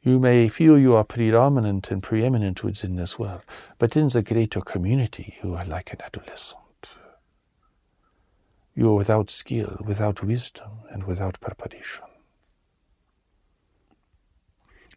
You 0.02 0.20
may 0.20 0.50
feel 0.50 0.78
you 0.78 0.96
are 0.96 1.04
predominant 1.04 1.90
and 1.90 2.02
preeminent 2.02 2.64
within 2.64 2.96
this 2.96 3.18
world, 3.18 3.42
but 3.80 3.98
in 3.98 4.08
the 4.08 4.22
greater 4.22 4.62
community, 4.62 5.36
you 5.44 5.56
are 5.56 5.66
like 5.66 5.92
an 5.92 6.02
adolescent. 6.02 6.60
You 8.76 8.92
are 8.92 8.96
without 8.96 9.32
skill, 9.32 9.78
without 9.84 10.22
wisdom, 10.22 10.70
and 10.92 11.06
without 11.06 11.40
preparation. 11.40 12.04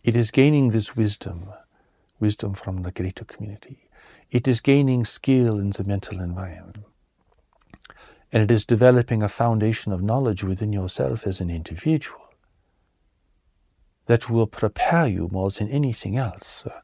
It 0.03 0.17
is 0.17 0.31
gaining 0.31 0.71
this 0.71 0.97
wisdom, 0.97 1.51
wisdom 2.21 2.55
from 2.55 2.83
the 2.83 2.93
greater 2.93 3.25
community. 3.25 3.89
It 4.31 4.47
is 4.47 4.61
gaining 4.61 5.05
skill 5.05 5.59
in 5.59 5.71
the 5.71 5.85
mental 5.85 6.21
environment. 6.21 6.85
And 8.31 8.43
it 8.43 8.51
is 8.51 8.65
developing 8.65 9.23
a 9.23 9.29
foundation 9.29 9.93
of 9.93 10.03
knowledge 10.03 10.45
within 10.45 10.73
yourself 10.73 11.27
as 11.27 11.41
an 11.41 11.51
individual 11.51 12.21
that 14.07 14.29
will 14.31 14.47
prepare 14.47 15.07
you 15.07 15.29
more 15.33 15.51
than 15.51 15.69
anything 15.69 16.17
else 16.17 16.63
uh, 16.67 16.81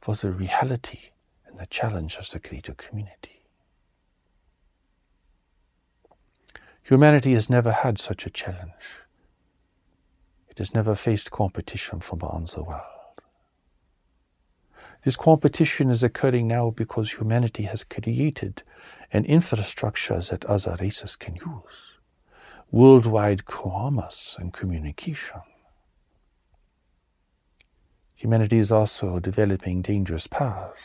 for 0.00 0.14
the 0.14 0.30
reality 0.30 1.00
and 1.46 1.58
the 1.58 1.66
challenge 1.66 2.16
of 2.16 2.30
the 2.30 2.38
greater 2.38 2.74
community. 2.74 3.42
Humanity 6.82 7.32
has 7.32 7.48
never 7.48 7.72
had 7.72 7.98
such 7.98 8.26
a 8.26 8.30
challenge. 8.30 8.72
It 10.54 10.58
has 10.58 10.72
never 10.72 10.94
faced 10.94 11.32
competition 11.32 11.98
from 11.98 12.20
beyond 12.20 12.48
the 12.48 12.62
world. 12.62 12.82
This 15.02 15.16
competition 15.16 15.90
is 15.90 16.04
occurring 16.04 16.46
now 16.46 16.70
because 16.70 17.12
humanity 17.12 17.64
has 17.64 17.82
created 17.82 18.62
an 19.12 19.24
infrastructure 19.24 20.20
that 20.20 20.44
other 20.44 20.76
races 20.80 21.16
can 21.16 21.34
use 21.34 21.94
worldwide 22.70 23.44
commerce 23.44 24.36
and 24.38 24.52
communication. 24.52 25.40
Humanity 28.14 28.58
is 28.58 28.72
also 28.72 29.20
developing 29.20 29.82
dangerous 29.82 30.26
powers. 30.26 30.78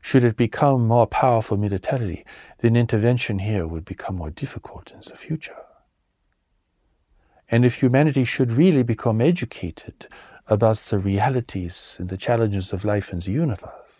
Should 0.00 0.22
it 0.22 0.36
become 0.36 0.86
more 0.86 1.06
powerful 1.06 1.56
militarily, 1.56 2.24
then 2.58 2.76
intervention 2.76 3.38
here 3.38 3.66
would 3.66 3.84
become 3.84 4.16
more 4.16 4.30
difficult 4.30 4.92
in 4.92 5.00
the 5.00 5.16
future. 5.16 5.63
And 7.54 7.64
if 7.64 7.74
humanity 7.76 8.24
should 8.24 8.50
really 8.50 8.82
become 8.82 9.20
educated 9.20 10.08
about 10.48 10.76
the 10.78 10.98
realities 10.98 11.94
and 12.00 12.08
the 12.08 12.16
challenges 12.16 12.72
of 12.72 12.84
life 12.84 13.12
in 13.12 13.20
the 13.20 13.30
universe, 13.30 13.92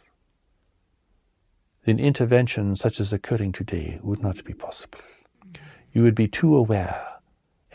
then 1.85 2.01
intervention 2.01 2.75
such 2.75 2.99
as 2.99 3.13
occurring 3.13 3.53
today 3.53 4.01
would 4.03 4.21
not 4.21 4.45
be 4.45 4.55
possible. 4.55 4.99
You 5.93 6.03
would 6.03 6.17
be 6.17 6.27
too 6.27 6.57
aware 6.57 7.01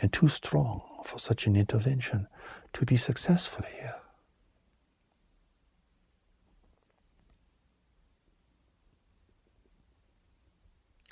and 0.02 0.12
too 0.12 0.28
strong 0.28 0.82
for 1.02 1.18
such 1.18 1.46
an 1.46 1.56
intervention 1.56 2.28
to 2.74 2.84
be 2.84 2.98
successful 2.98 3.64
here. 3.74 3.94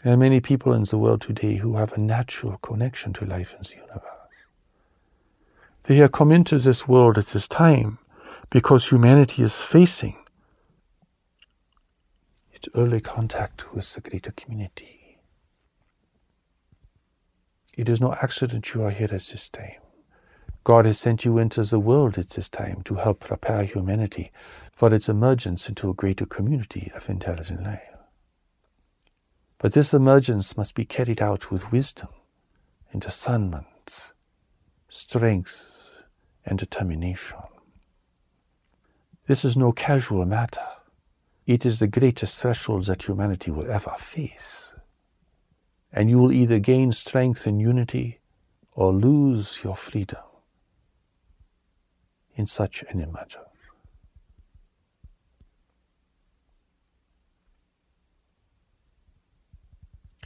There 0.04 0.12
are 0.12 0.18
many 0.18 0.40
people 0.40 0.74
in 0.74 0.82
the 0.82 0.98
world 0.98 1.22
today 1.22 1.56
who 1.56 1.76
have 1.76 1.94
a 1.94 1.98
natural 1.98 2.58
connection 2.58 3.14
to 3.14 3.24
life 3.24 3.54
in 3.54 3.62
the 3.62 3.76
universe. 3.76 4.17
They 5.88 5.96
have 5.96 6.12
come 6.12 6.30
into 6.30 6.58
this 6.58 6.86
world 6.86 7.16
at 7.16 7.28
this 7.28 7.48
time 7.48 7.98
because 8.50 8.90
humanity 8.90 9.42
is 9.42 9.62
facing 9.62 10.18
its 12.52 12.68
early 12.74 13.00
contact 13.00 13.74
with 13.74 13.94
the 13.94 14.02
greater 14.02 14.32
community. 14.32 15.18
It 17.72 17.88
is 17.88 18.02
no 18.02 18.12
accident 18.20 18.74
you 18.74 18.82
are 18.82 18.90
here 18.90 19.08
at 19.10 19.22
this 19.22 19.48
time. 19.48 19.80
God 20.62 20.84
has 20.84 20.98
sent 20.98 21.24
you 21.24 21.38
into 21.38 21.62
the 21.62 21.80
world 21.80 22.18
at 22.18 22.28
this 22.30 22.50
time 22.50 22.82
to 22.82 22.96
help 22.96 23.20
prepare 23.20 23.64
humanity 23.64 24.30
for 24.70 24.92
its 24.92 25.08
emergence 25.08 25.70
into 25.70 25.88
a 25.88 25.94
greater 25.94 26.26
community 26.26 26.92
of 26.94 27.08
intelligent 27.08 27.62
life. 27.62 27.96
But 29.56 29.72
this 29.72 29.94
emergence 29.94 30.54
must 30.54 30.74
be 30.74 30.84
carried 30.84 31.22
out 31.22 31.50
with 31.50 31.72
wisdom 31.72 32.08
and 32.92 33.00
discernment, 33.00 33.64
strength, 34.90 35.67
and 36.48 36.58
determination. 36.58 37.38
This 39.26 39.44
is 39.44 39.56
no 39.56 39.72
casual 39.72 40.24
matter. 40.24 40.66
It 41.46 41.66
is 41.66 41.78
the 41.78 41.86
greatest 41.86 42.38
threshold 42.38 42.86
that 42.86 43.06
humanity 43.06 43.50
will 43.50 43.70
ever 43.70 43.94
face. 43.98 44.30
And 45.92 46.08
you 46.08 46.18
will 46.18 46.32
either 46.32 46.58
gain 46.58 46.92
strength 46.92 47.46
and 47.46 47.60
unity 47.60 48.20
or 48.72 48.92
lose 48.92 49.60
your 49.62 49.76
freedom 49.76 50.22
in 52.34 52.46
such 52.46 52.84
an 52.88 52.98
matter. 53.12 53.40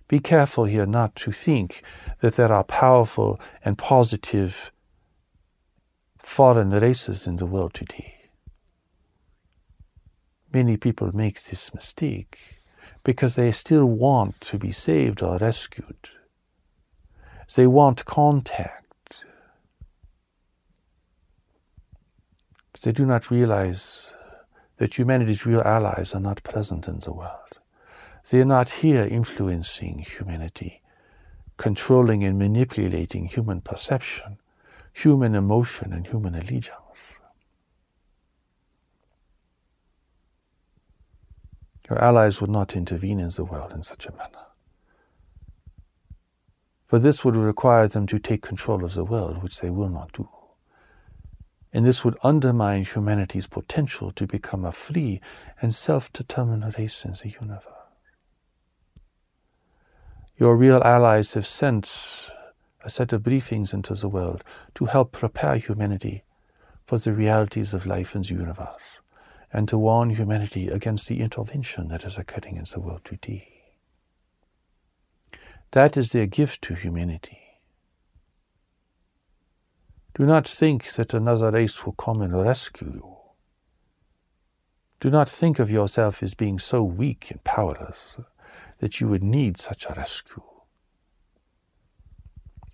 Be 0.06 0.18
careful 0.18 0.66
here 0.66 0.84
not 0.84 1.16
to 1.16 1.32
think 1.32 1.82
that 2.20 2.36
there 2.36 2.52
are 2.52 2.64
powerful 2.64 3.40
and 3.64 3.78
positive 3.78 4.70
foreign 6.22 6.70
races 6.70 7.26
in 7.26 7.36
the 7.36 7.46
world 7.46 7.74
today. 7.74 8.14
Many 10.52 10.76
people 10.76 11.14
make 11.16 11.42
this 11.44 11.74
mistake 11.74 12.38
because 13.04 13.34
they 13.34 13.52
still 13.52 13.86
want 13.86 14.40
to 14.42 14.58
be 14.58 14.70
saved 14.70 15.22
or 15.22 15.38
rescued. 15.38 16.08
They 17.54 17.66
want 17.66 18.04
contact. 18.04 19.16
But 22.72 22.80
they 22.82 22.92
do 22.92 23.04
not 23.04 23.30
realize 23.30 24.10
that 24.76 24.98
humanity's 24.98 25.44
real 25.44 25.62
allies 25.62 26.14
are 26.14 26.20
not 26.20 26.42
present 26.42 26.88
in 26.88 26.98
the 27.00 27.12
world. 27.12 27.58
They 28.30 28.40
are 28.40 28.46
not 28.46 28.70
here 28.70 29.04
influencing 29.04 29.98
humanity, 29.98 30.82
controlling 31.56 32.24
and 32.24 32.38
manipulating 32.38 33.26
human 33.26 33.60
perception, 33.60 34.38
human 34.93 35.34
emotion, 35.34 35.93
and 35.93 36.07
human 36.07 36.34
allegiance. 36.34 36.78
Your 41.88 42.03
allies 42.03 42.40
would 42.40 42.51
not 42.51 42.76
intervene 42.76 43.20
in 43.20 43.28
the 43.28 43.45
world 43.45 43.72
in 43.72 43.82
such 43.82 44.07
a 44.07 44.12
manner. 44.12 44.47
For 46.86 46.99
this 46.99 47.24
would 47.24 47.36
require 47.36 47.88
them 47.88 48.07
to 48.09 48.18
take 48.18 48.43
control 48.43 48.84
of 48.84 48.95
the 48.95 49.05
world, 49.05 49.43
which 49.43 49.61
they 49.61 49.70
will 49.70 49.88
not 49.88 50.12
do. 50.12 50.28
And 51.72 51.86
this 51.86 52.05
would 52.05 52.18
undermine 52.22 52.84
humanity's 52.84 53.47
potential 53.47 54.12
to 54.12 54.26
become 54.26 54.64
a 54.64 54.72
free 54.72 55.20
and 55.62 55.74
self 55.74 56.12
determined 56.12 56.78
race 56.78 57.05
in 57.05 57.12
the 57.12 57.30
universe. 57.40 57.64
Your 60.36 60.57
real 60.57 60.82
allies 60.82 61.32
have 61.32 61.47
sent 61.47 61.90
a 62.85 62.91
set 62.91 63.12
of 63.12 63.22
briefings 63.22 63.72
into 63.72 63.95
the 63.95 64.09
world 64.09 64.43
to 64.74 64.87
help 64.87 65.12
prepare 65.12 65.57
humanity 65.57 66.24
for 66.85 66.99
the 66.99 67.12
realities 67.12 67.72
of 67.74 67.87
life 67.87 68.14
in 68.14 68.22
the 68.22 68.28
universe 68.28 69.01
and 69.53 69.68
to 69.68 69.78
warn 69.78 70.11
humanity 70.11 70.68
against 70.68 71.09
the 71.09 71.20
intervention 71.20 71.89
that 71.89 72.05
is 72.05 72.16
occurring 72.16 72.57
in 72.57 72.64
the 72.72 72.80
world 72.80 73.03
today. 73.05 73.49
That 75.72 75.97
is 75.97 76.11
their 76.11 76.26
gift 76.26 76.62
to 76.62 76.74
humanity. 76.74 77.39
Do 80.14 80.26
not 80.26 80.47
think 80.47 80.93
that 80.93 81.14
another 81.14 81.51
race 81.51 81.85
will 81.85 81.95
come 81.95 82.20
and 82.20 82.37
rescue 82.45 82.93
you. 82.95 83.16
Do 85.01 85.11
not 85.11 85.28
think 85.28 85.59
of 85.59 85.70
yourself 85.70 86.22
as 86.22 86.35
being 86.35 86.59
so 86.59 86.83
weak 86.83 87.30
and 87.30 87.43
powerless 87.45 88.16
that 88.78 89.01
you 89.01 89.09
would 89.09 89.24
need 89.24 89.59
such 89.59 89.87
a 89.87 89.95
rescue. 89.97 90.43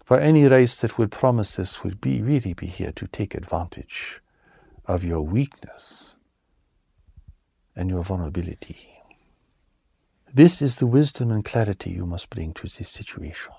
For 0.08 0.18
any 0.18 0.46
race 0.46 0.80
that 0.80 0.96
would 0.96 1.10
promise 1.10 1.56
this 1.56 1.84
would 1.84 2.00
be 2.00 2.22
really 2.22 2.54
be 2.54 2.64
here 2.66 2.92
to 2.92 3.06
take 3.06 3.34
advantage 3.34 4.22
of 4.86 5.04
your 5.04 5.20
weakness 5.20 6.12
and 7.76 7.90
your 7.90 8.02
vulnerability. 8.02 8.88
This 10.32 10.62
is 10.62 10.76
the 10.76 10.86
wisdom 10.86 11.30
and 11.30 11.44
clarity 11.44 11.90
you 11.90 12.06
must 12.06 12.30
bring 12.30 12.54
to 12.54 12.68
this 12.68 12.88
situation. 12.88 13.52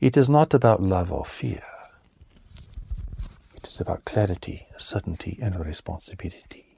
It 0.00 0.18
is 0.18 0.28
not 0.28 0.52
about 0.52 0.82
love 0.82 1.10
or 1.10 1.24
fear. 1.24 1.64
It 3.54 3.66
is 3.66 3.80
about 3.80 4.04
clarity, 4.04 4.66
certainty, 4.76 5.38
and 5.40 5.58
responsibility. 5.58 6.76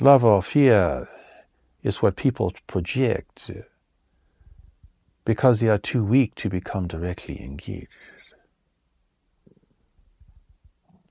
Love 0.00 0.24
or 0.24 0.42
fear 0.42 1.08
is 1.84 2.02
what 2.02 2.16
people 2.16 2.52
project 2.66 3.48
because 5.26 5.58
they 5.58 5.68
are 5.68 5.76
too 5.76 6.04
weak 6.04 6.36
to 6.36 6.48
become 6.48 6.86
directly 6.86 7.42
engaged. 7.42 7.88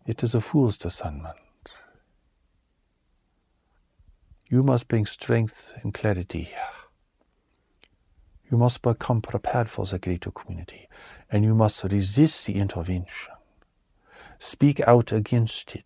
It 0.08 0.24
is 0.24 0.34
a 0.34 0.40
fool's 0.40 0.78
discernment. 0.78 1.36
You 4.48 4.64
must 4.64 4.88
bring 4.88 5.06
strength 5.06 5.74
and 5.84 5.94
clarity 5.94 6.44
here. 6.44 6.76
You 8.50 8.58
must 8.58 8.82
become 8.82 9.22
prepared 9.22 9.70
for 9.70 9.86
the 9.86 10.00
greater 10.00 10.32
community, 10.32 10.88
and 11.30 11.44
you 11.44 11.54
must 11.54 11.84
resist 11.84 12.46
the 12.46 12.56
intervention. 12.56 13.34
Speak 14.40 14.80
out 14.82 15.12
against 15.12 15.76
it. 15.76 15.84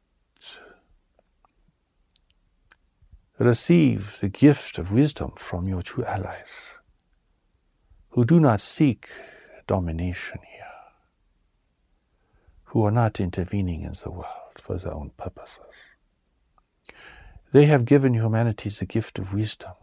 Receive 3.40 4.20
the 4.20 4.30
gift 4.30 4.78
of 4.78 4.92
wisdom 4.92 5.32
from 5.36 5.68
your 5.68 5.82
true 5.82 6.04
allies 6.04 6.69
who 8.10 8.26
do 8.26 8.40
not 8.40 8.60
seek 8.60 9.10
domination 9.68 10.40
here, 10.52 10.66
who 12.64 12.84
are 12.84 12.92
not 12.92 13.20
intervening 13.20 13.82
in 13.82 13.94
the 14.04 14.10
world 14.10 14.58
for 14.60 14.78
their 14.78 14.94
own 14.94 15.12
purposes. 15.18 15.56
They 17.52 17.66
have 17.66 17.86
given 17.86 18.14
humanity 18.14 18.70
the 18.70 18.86
gift 18.86 19.20
of 19.20 19.34
wisdom, 19.34 19.74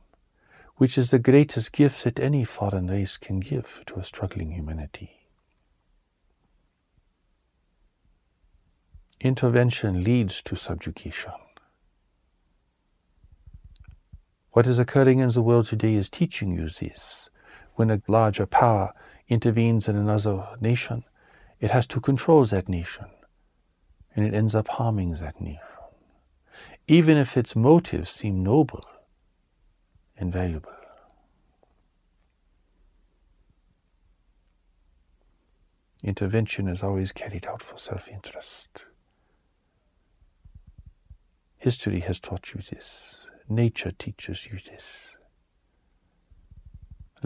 which 0.77 0.99
is 0.99 1.11
the 1.11 1.19
greatest 1.19 1.73
gift 1.73 2.05
that 2.05 2.21
any 2.21 2.45
foreign 2.45 2.89
race 2.89 3.17
can 3.17 3.41
give 3.41 3.83
to 3.87 3.99
a 3.99 4.05
struggling 4.05 4.53
humanity. 4.53 5.11
Intervention 9.21 10.05
leads 10.05 10.43
to 10.43 10.57
subjugation. 10.57 11.33
What 14.51 14.67
is 14.67 14.79
occurring 14.79 15.21
in 15.21 15.31
the 15.31 15.43
world 15.43 15.67
today 15.67 15.95
is 15.95 16.09
teaching 16.09 16.53
you 16.53 16.69
this 16.69 17.26
when 17.77 17.91
a 17.91 18.03
larger 18.09 18.47
power 18.47 18.93
intervenes 19.29 19.89
in 19.89 19.97
another 19.97 20.47
nation, 20.61 21.05
it 21.61 21.71
has 21.71 21.87
to 21.87 22.01
control 22.01 22.45
that 22.47 22.69
nation, 22.69 23.07
and 24.15 24.27
it 24.27 24.35
ends 24.35 24.55
up 24.55 24.69
harming 24.69 25.15
that 25.15 25.41
nation. 25.41 25.61
Even 26.89 27.17
if 27.17 27.37
its 27.37 27.57
motives 27.57 28.11
seem 28.11 28.43
noble 28.43 28.85
and 30.17 30.33
valuable. 30.33 30.73
Intervention 36.03 36.69
is 36.69 36.83
always 36.83 37.11
carried 37.11 37.47
out 37.47 37.63
for 37.63 37.77
self 37.77 38.09
interest. 38.09 38.85
History 41.57 42.01
has 42.01 42.21
taught 42.21 42.55
you 42.55 42.61
this. 42.61 43.17
Nature 43.49 43.91
teaches 43.91 44.47
you 44.47 44.59
this. 44.59 44.85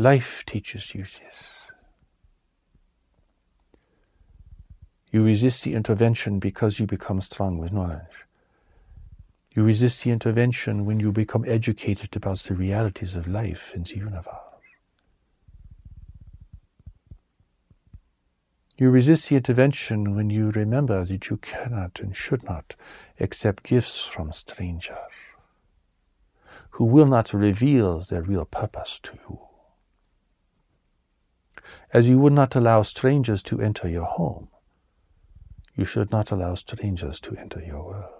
Life 0.01 0.45
teaches 0.47 0.95
you 0.95 1.03
this. 1.03 1.37
You 5.13 5.23
resist 5.23 5.63
the 5.63 5.75
intervention 5.75 6.39
because 6.39 6.81
you 6.81 6.87
become 6.87 7.21
strong 7.21 7.59
with 7.59 7.71
knowledge. 7.71 8.25
You 9.55 9.63
resist 9.63 10.03
the 10.03 10.11
intervention 10.11 10.87
when 10.87 11.01
you 11.01 11.13
become 11.13 11.45
educated 11.47 12.17
about 12.17 12.39
the 12.39 12.55
realities 12.55 13.15
of 13.15 13.29
life 13.29 13.75
in 13.75 13.83
the 13.83 13.97
universe. 13.97 14.25
You 18.79 18.89
resist 18.89 19.29
the 19.29 19.37
intervention 19.37 20.17
when 20.17 20.31
you 20.31 20.51
remember 20.51 21.05
that 21.05 21.29
you 21.29 21.37
cannot 21.37 22.01
and 22.01 22.17
should 22.17 22.43
not 22.45 22.75
accept 23.21 23.65
gifts 23.65 24.07
from 24.07 24.33
strangers 24.33 24.97
who 26.71 26.87
will 26.87 27.05
not 27.05 27.35
reveal 27.35 28.01
their 28.01 28.23
real 28.23 28.47
purpose 28.47 28.99
to 29.03 29.13
you. 29.29 29.50
As 31.93 32.09
you 32.09 32.19
would 32.19 32.33
not 32.33 32.55
allow 32.55 32.83
strangers 32.83 33.43
to 33.45 33.61
enter 33.61 33.89
your 33.89 34.05
home, 34.05 34.49
you 35.75 35.85
should 35.85 36.11
not 36.11 36.31
allow 36.31 36.55
strangers 36.55 37.19
to 37.21 37.37
enter 37.37 37.61
your 37.61 37.85
world. 37.85 38.15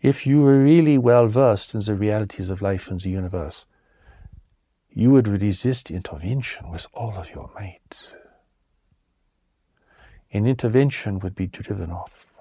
If 0.00 0.26
you 0.26 0.42
were 0.42 0.58
really 0.58 0.98
well 0.98 1.28
versed 1.28 1.74
in 1.74 1.80
the 1.80 1.94
realities 1.94 2.50
of 2.50 2.62
life 2.62 2.88
and 2.88 2.98
the 2.98 3.10
universe, 3.10 3.66
you 4.90 5.10
would 5.10 5.28
resist 5.28 5.90
intervention 5.90 6.70
with 6.70 6.86
all 6.92 7.16
of 7.16 7.30
your 7.30 7.50
might. 7.54 7.96
An 10.32 10.46
intervention 10.46 11.18
would 11.20 11.34
be 11.34 11.46
driven 11.46 11.90
off, 11.90 12.32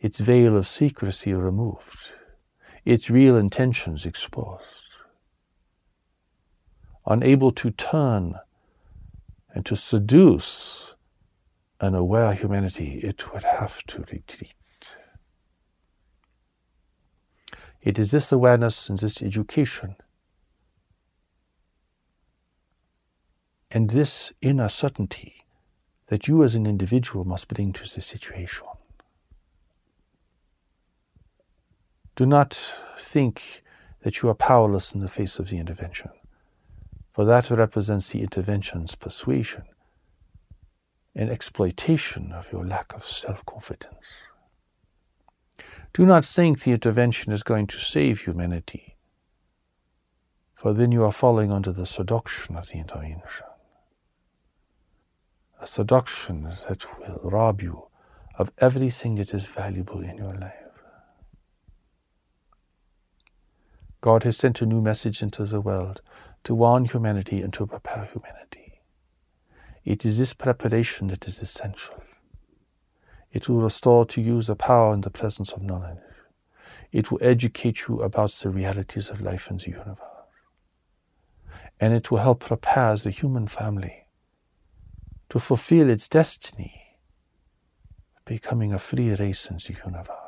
its 0.00 0.18
veil 0.20 0.56
of 0.56 0.66
secrecy 0.66 1.32
removed, 1.34 2.10
its 2.84 3.10
real 3.10 3.36
intentions 3.36 4.04
exposed. 4.04 4.62
Unable 7.06 7.52
to 7.52 7.70
turn 7.70 8.34
and 9.54 9.64
to 9.66 9.76
seduce 9.76 10.94
an 11.80 11.94
aware 11.94 12.32
humanity, 12.32 13.00
it 13.02 13.32
would 13.32 13.44
have 13.44 13.82
to 13.84 14.04
retreat. 14.10 14.54
It 17.82 17.98
is 17.98 18.10
this 18.10 18.32
awareness 18.32 18.88
and 18.88 18.98
this 18.98 19.20
education 19.20 19.96
and 23.70 23.90
this 23.90 24.32
inner 24.40 24.68
certainty 24.68 25.44
that 26.06 26.28
you 26.28 26.42
as 26.44 26.54
an 26.54 26.66
individual 26.66 27.24
must 27.24 27.48
bring 27.48 27.72
to 27.72 27.82
the 27.82 28.00
situation. 28.00 28.66
Do 32.16 32.26
not 32.26 32.70
think 32.96 33.62
that 34.02 34.22
you 34.22 34.28
are 34.28 34.34
powerless 34.34 34.94
in 34.94 35.00
the 35.00 35.08
face 35.08 35.38
of 35.40 35.48
the 35.48 35.58
intervention, 35.58 36.10
for 37.12 37.24
that 37.24 37.50
represents 37.50 38.08
the 38.08 38.22
intervention's 38.22 38.94
persuasion 38.94 39.64
and 41.16 41.28
exploitation 41.28 42.32
of 42.32 42.50
your 42.52 42.64
lack 42.64 42.92
of 42.94 43.04
self 43.04 43.44
confidence. 43.46 43.94
Do 45.92 46.06
not 46.06 46.24
think 46.24 46.60
the 46.62 46.72
intervention 46.72 47.32
is 47.32 47.42
going 47.42 47.66
to 47.68 47.78
save 47.78 48.20
humanity, 48.20 48.96
for 50.54 50.72
then 50.72 50.92
you 50.92 51.02
are 51.04 51.12
falling 51.12 51.50
under 51.50 51.72
the 51.72 51.86
seduction 51.86 52.56
of 52.56 52.68
the 52.68 52.78
intervention. 52.78 53.46
A 55.60 55.66
seduction 55.66 56.42
that 56.68 56.86
will 57.00 57.30
rob 57.30 57.60
you 57.60 57.88
of 58.38 58.52
everything 58.58 59.16
that 59.16 59.32
is 59.32 59.46
valuable 59.46 60.00
in 60.02 60.16
your 60.16 60.34
life. 60.34 60.63
God 64.04 64.24
has 64.24 64.36
sent 64.36 64.60
a 64.60 64.66
new 64.66 64.82
message 64.82 65.22
into 65.22 65.46
the 65.46 65.62
world 65.62 66.02
to 66.42 66.54
warn 66.54 66.84
humanity 66.84 67.40
and 67.40 67.50
to 67.54 67.66
prepare 67.66 68.04
humanity. 68.04 68.82
It 69.82 70.04
is 70.04 70.18
this 70.18 70.34
preparation 70.34 71.06
that 71.06 71.26
is 71.26 71.40
essential. 71.40 72.02
It 73.32 73.48
will 73.48 73.62
restore 73.62 74.04
to 74.04 74.20
you 74.20 74.42
the 74.42 74.56
power 74.56 74.92
and 74.92 75.02
the 75.02 75.08
presence 75.08 75.52
of 75.52 75.62
knowledge. 75.62 75.96
It 76.92 77.10
will 77.10 77.18
educate 77.22 77.88
you 77.88 78.02
about 78.02 78.32
the 78.32 78.50
realities 78.50 79.08
of 79.08 79.22
life 79.22 79.48
in 79.48 79.56
the 79.56 79.70
universe. 79.70 79.96
And 81.80 81.94
it 81.94 82.10
will 82.10 82.18
help 82.18 82.40
prepare 82.40 82.94
the 82.98 83.10
human 83.10 83.46
family 83.46 84.04
to 85.30 85.38
fulfill 85.38 85.88
its 85.88 86.10
destiny, 86.10 86.98
becoming 88.26 88.74
a 88.74 88.78
free 88.78 89.14
race 89.14 89.46
in 89.46 89.56
the 89.56 89.74
universe. 89.82 90.23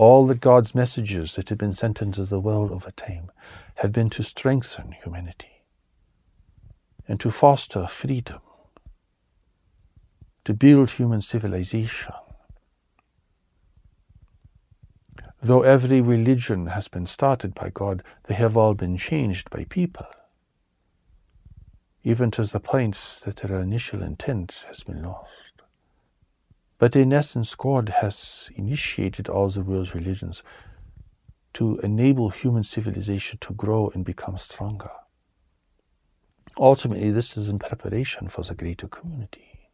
All 0.00 0.26
that 0.28 0.40
God's 0.40 0.74
messages 0.74 1.34
that 1.34 1.50
have 1.50 1.58
been 1.58 1.74
sent 1.74 2.00
into 2.00 2.24
the 2.24 2.40
world 2.40 2.70
over 2.70 2.90
time 2.90 3.30
have 3.74 3.92
been 3.92 4.08
to 4.08 4.22
strengthen 4.22 4.92
humanity 4.92 5.66
and 7.06 7.20
to 7.20 7.30
foster 7.30 7.86
freedom 7.86 8.40
to 10.46 10.54
build 10.54 10.92
human 10.92 11.20
civilization. 11.20 12.14
Though 15.42 15.64
every 15.64 16.00
religion 16.00 16.68
has 16.68 16.88
been 16.88 17.06
started 17.06 17.54
by 17.54 17.68
God, 17.68 18.02
they 18.24 18.36
have 18.36 18.56
all 18.56 18.72
been 18.72 18.96
changed 18.96 19.50
by 19.50 19.64
people, 19.64 20.06
even 22.04 22.30
to 22.30 22.44
the 22.44 22.58
point 22.58 22.96
that 23.26 23.36
their 23.36 23.60
initial 23.60 24.00
intent 24.00 24.64
has 24.66 24.82
been 24.82 25.02
lost. 25.02 25.28
But 26.80 26.96
in 26.96 27.12
essence, 27.12 27.54
God 27.54 27.90
has 27.90 28.48
initiated 28.56 29.28
all 29.28 29.50
the 29.50 29.60
world's 29.60 29.94
religions 29.94 30.42
to 31.52 31.78
enable 31.80 32.30
human 32.30 32.62
civilization 32.62 33.38
to 33.42 33.52
grow 33.52 33.90
and 33.94 34.02
become 34.02 34.38
stronger. 34.38 34.90
Ultimately, 36.58 37.10
this 37.10 37.36
is 37.36 37.50
in 37.50 37.58
preparation 37.58 38.28
for 38.28 38.42
the 38.42 38.54
greater 38.54 38.88
community 38.88 39.68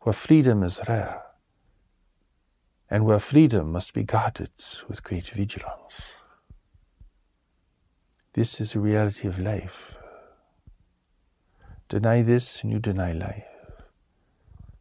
where 0.00 0.14
freedom 0.14 0.62
is 0.62 0.80
rare 0.88 1.20
and 2.88 3.04
where 3.04 3.18
freedom 3.18 3.70
must 3.70 3.92
be 3.92 4.02
guarded 4.02 4.50
with 4.88 5.02
great 5.02 5.28
vigilance. 5.28 5.92
This 8.32 8.58
is 8.58 8.72
the 8.72 8.80
reality 8.80 9.28
of 9.28 9.38
life. 9.38 9.96
Deny 11.90 12.22
this 12.22 12.62
and 12.62 12.72
you 12.72 12.78
deny 12.78 13.12
life. 13.12 13.49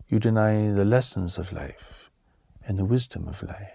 You 0.10 0.18
deny 0.18 0.72
the 0.72 0.86
lessons 0.86 1.38
of 1.38 1.52
life 1.54 2.10
and 2.66 2.80
the 2.80 2.86
wisdom 2.86 3.28
of 3.28 3.44
life. 3.44 3.70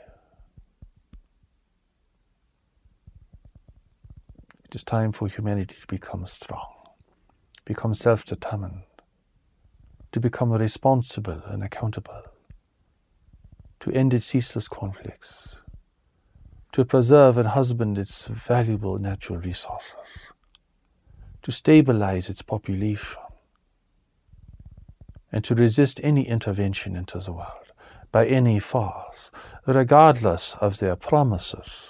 It 4.64 4.74
is 4.74 4.82
time 4.82 5.12
for 5.12 5.28
humanity 5.28 5.76
to 5.80 5.86
become 5.86 6.26
strong, 6.26 6.72
become 7.64 7.94
self 7.94 8.24
determined, 8.24 8.82
to 10.10 10.18
become 10.18 10.50
responsible 10.50 11.40
and 11.46 11.62
accountable, 11.62 12.22
to 13.78 13.92
end 13.92 14.12
its 14.12 14.26
ceaseless 14.26 14.66
conflicts, 14.66 15.54
to 16.72 16.84
preserve 16.84 17.38
and 17.38 17.46
husband 17.46 17.96
its 17.96 18.26
valuable 18.26 18.98
natural 18.98 19.38
resources, 19.38 19.92
to 21.42 21.52
stabilize 21.52 22.28
its 22.28 22.42
population, 22.42 23.22
and 25.34 25.42
to 25.42 25.52
resist 25.56 25.98
any 26.04 26.28
intervention 26.28 26.94
into 26.94 27.18
the 27.18 27.32
world 27.32 27.72
by 28.12 28.24
any 28.24 28.60
force, 28.60 29.32
regardless 29.66 30.54
of 30.60 30.78
their 30.78 30.94
promises 30.94 31.88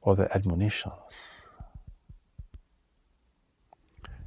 or 0.00 0.16
their 0.16 0.34
admonitions. 0.34 0.94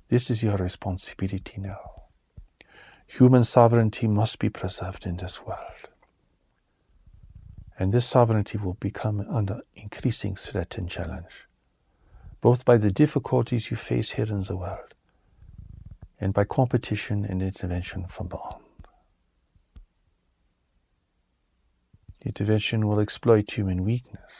This 0.07 0.29
is 0.29 0.43
your 0.43 0.57
responsibility 0.57 1.55
now. 1.57 2.03
Human 3.07 3.43
sovereignty 3.43 4.07
must 4.07 4.37
be 4.37 4.49
preserved 4.49 5.07
in 5.07 5.17
this 5.17 5.43
world. 5.43 5.89
And 7.79 7.91
this 7.91 8.05
sovereignty 8.05 8.59
will 8.59 8.75
become 8.75 9.25
under 9.27 9.61
increasing 9.73 10.35
threat 10.35 10.77
and 10.77 10.87
challenge, 10.87 11.47
both 12.39 12.65
by 12.65 12.77
the 12.77 12.91
difficulties 12.91 13.71
you 13.71 13.77
face 13.77 14.11
here 14.11 14.31
in 14.31 14.43
the 14.43 14.55
world 14.55 14.93
and 16.21 16.33
by 16.33 16.45
competition 16.45 17.25
and 17.25 17.41
intervention 17.41 18.05
from 18.07 18.27
beyond. 18.27 18.63
Intervention 22.23 22.87
will 22.87 22.99
exploit 22.99 23.51
human 23.51 23.83
weakness, 23.83 24.31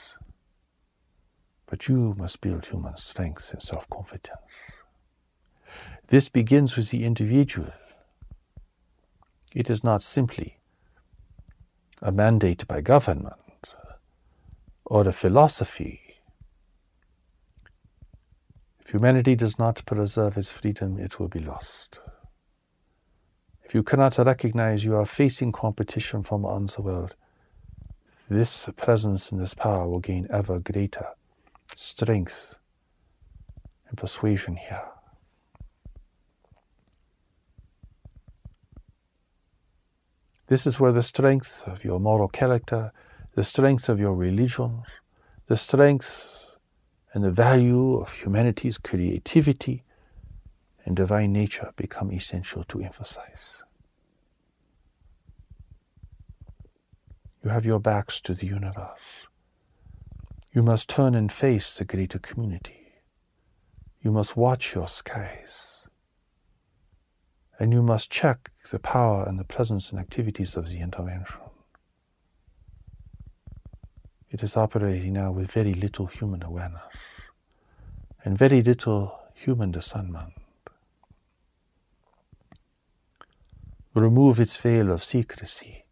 but 1.66 1.88
you 1.88 2.14
must 2.16 2.40
build 2.40 2.64
human 2.66 2.96
strength 2.96 3.52
and 3.52 3.62
self 3.62 3.90
confidence. 3.90 4.38
This 6.06 6.28
begins 6.28 6.76
with 6.76 6.90
the 6.90 7.04
individual 7.04 7.72
it 9.54 9.68
is 9.68 9.84
not 9.84 10.02
simply 10.02 10.58
a 12.00 12.10
mandate 12.10 12.66
by 12.66 12.80
government 12.80 13.74
or 14.84 15.06
a 15.06 15.12
philosophy. 15.12 16.01
If 18.84 18.90
humanity 18.90 19.36
does 19.36 19.58
not 19.58 19.84
preserve 19.86 20.36
its 20.36 20.50
freedom, 20.50 20.98
it 20.98 21.20
will 21.20 21.28
be 21.28 21.38
lost. 21.38 22.00
If 23.62 23.74
you 23.74 23.82
cannot 23.82 24.18
recognize 24.18 24.84
you 24.84 24.96
are 24.96 25.06
facing 25.06 25.52
competition 25.52 26.22
from 26.24 26.42
the 26.42 26.82
world, 26.82 27.14
this 28.28 28.68
presence 28.76 29.30
and 29.30 29.40
this 29.40 29.54
power 29.54 29.88
will 29.88 30.00
gain 30.00 30.26
ever 30.30 30.58
greater 30.58 31.06
strength 31.76 32.56
and 33.88 33.96
persuasion 33.96 34.56
here. 34.56 34.88
This 40.48 40.66
is 40.66 40.80
where 40.80 40.92
the 40.92 41.02
strength 41.02 41.62
of 41.66 41.84
your 41.84 42.00
moral 42.00 42.28
character, 42.28 42.92
the 43.34 43.44
strength 43.44 43.88
of 43.88 44.00
your 44.00 44.14
religion, 44.14 44.82
the 45.46 45.56
strength 45.56 46.41
and 47.12 47.22
the 47.22 47.30
value 47.30 47.96
of 47.96 48.12
humanity's 48.12 48.78
creativity 48.78 49.84
and 50.84 50.96
divine 50.96 51.32
nature 51.32 51.72
become 51.76 52.10
essential 52.10 52.64
to 52.64 52.80
emphasize. 52.80 53.26
You 57.44 57.50
have 57.50 57.66
your 57.66 57.80
backs 57.80 58.20
to 58.22 58.34
the 58.34 58.46
universe. 58.46 59.00
You 60.52 60.62
must 60.62 60.88
turn 60.88 61.14
and 61.14 61.30
face 61.30 61.76
the 61.76 61.84
greater 61.84 62.18
community. 62.18 62.92
You 64.00 64.10
must 64.10 64.36
watch 64.36 64.74
your 64.74 64.88
skies. 64.88 65.50
And 67.58 67.72
you 67.72 67.82
must 67.82 68.10
check 68.10 68.50
the 68.70 68.78
power 68.78 69.24
and 69.26 69.38
the 69.38 69.44
presence 69.44 69.90
and 69.90 70.00
activities 70.00 70.56
of 70.56 70.68
the 70.68 70.80
intervention. 70.80 71.41
It 74.32 74.42
is 74.42 74.56
operating 74.56 75.12
now 75.12 75.30
with 75.30 75.52
very 75.52 75.74
little 75.74 76.06
human 76.06 76.42
awareness 76.42 76.80
and 78.24 78.38
very 78.38 78.62
little 78.62 79.20
human 79.34 79.70
discernment. 79.70 80.32
Remove 83.94 84.40
its 84.40 84.56
veil 84.56 84.90
of 84.90 85.04
secrecy, 85.04 85.84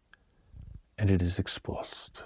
and 0.97 1.11
it 1.11 1.21
is 1.21 1.37
exposed. 1.37 2.23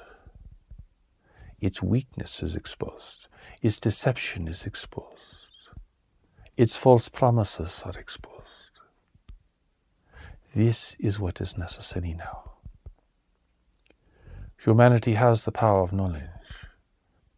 Its 1.60 1.82
weakness 1.82 2.42
is 2.42 2.56
exposed. 2.56 3.28
Its 3.62 3.78
deception 3.78 4.48
is 4.48 4.66
exposed. 4.66 5.20
Its 6.56 6.78
false 6.78 7.10
promises 7.10 7.82
are 7.84 8.00
exposed. 8.00 8.80
This 10.56 10.96
is 10.98 11.20
what 11.20 11.42
is 11.42 11.58
necessary 11.58 12.14
now. 12.14 12.55
Humanity 14.64 15.14
has 15.14 15.46
the 15.46 15.52
power 15.52 15.82
of 15.82 15.94
knowledge. 15.94 16.24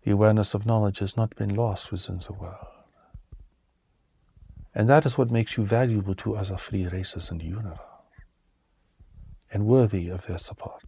The 0.04 0.12
awareness 0.12 0.54
of 0.54 0.66
knowledge 0.66 1.00
has 1.00 1.18
not 1.18 1.36
been 1.36 1.56
lost 1.56 1.92
within 1.92 2.20
the 2.20 2.34
world. 2.34 2.68
And 4.74 4.88
that 4.88 5.06
is 5.06 5.18
what 5.18 5.32
makes 5.32 5.58
you 5.58 5.66
valuable 5.66 6.16
to 6.16 6.36
other 6.36 6.58
free 6.58 6.88
races 6.88 7.32
in 7.32 7.40
the 7.40 7.46
universe 7.46 7.80
and 9.52 9.66
worthy 9.66 10.10
of 10.10 10.28
their 10.28 10.38
support. 10.38 10.84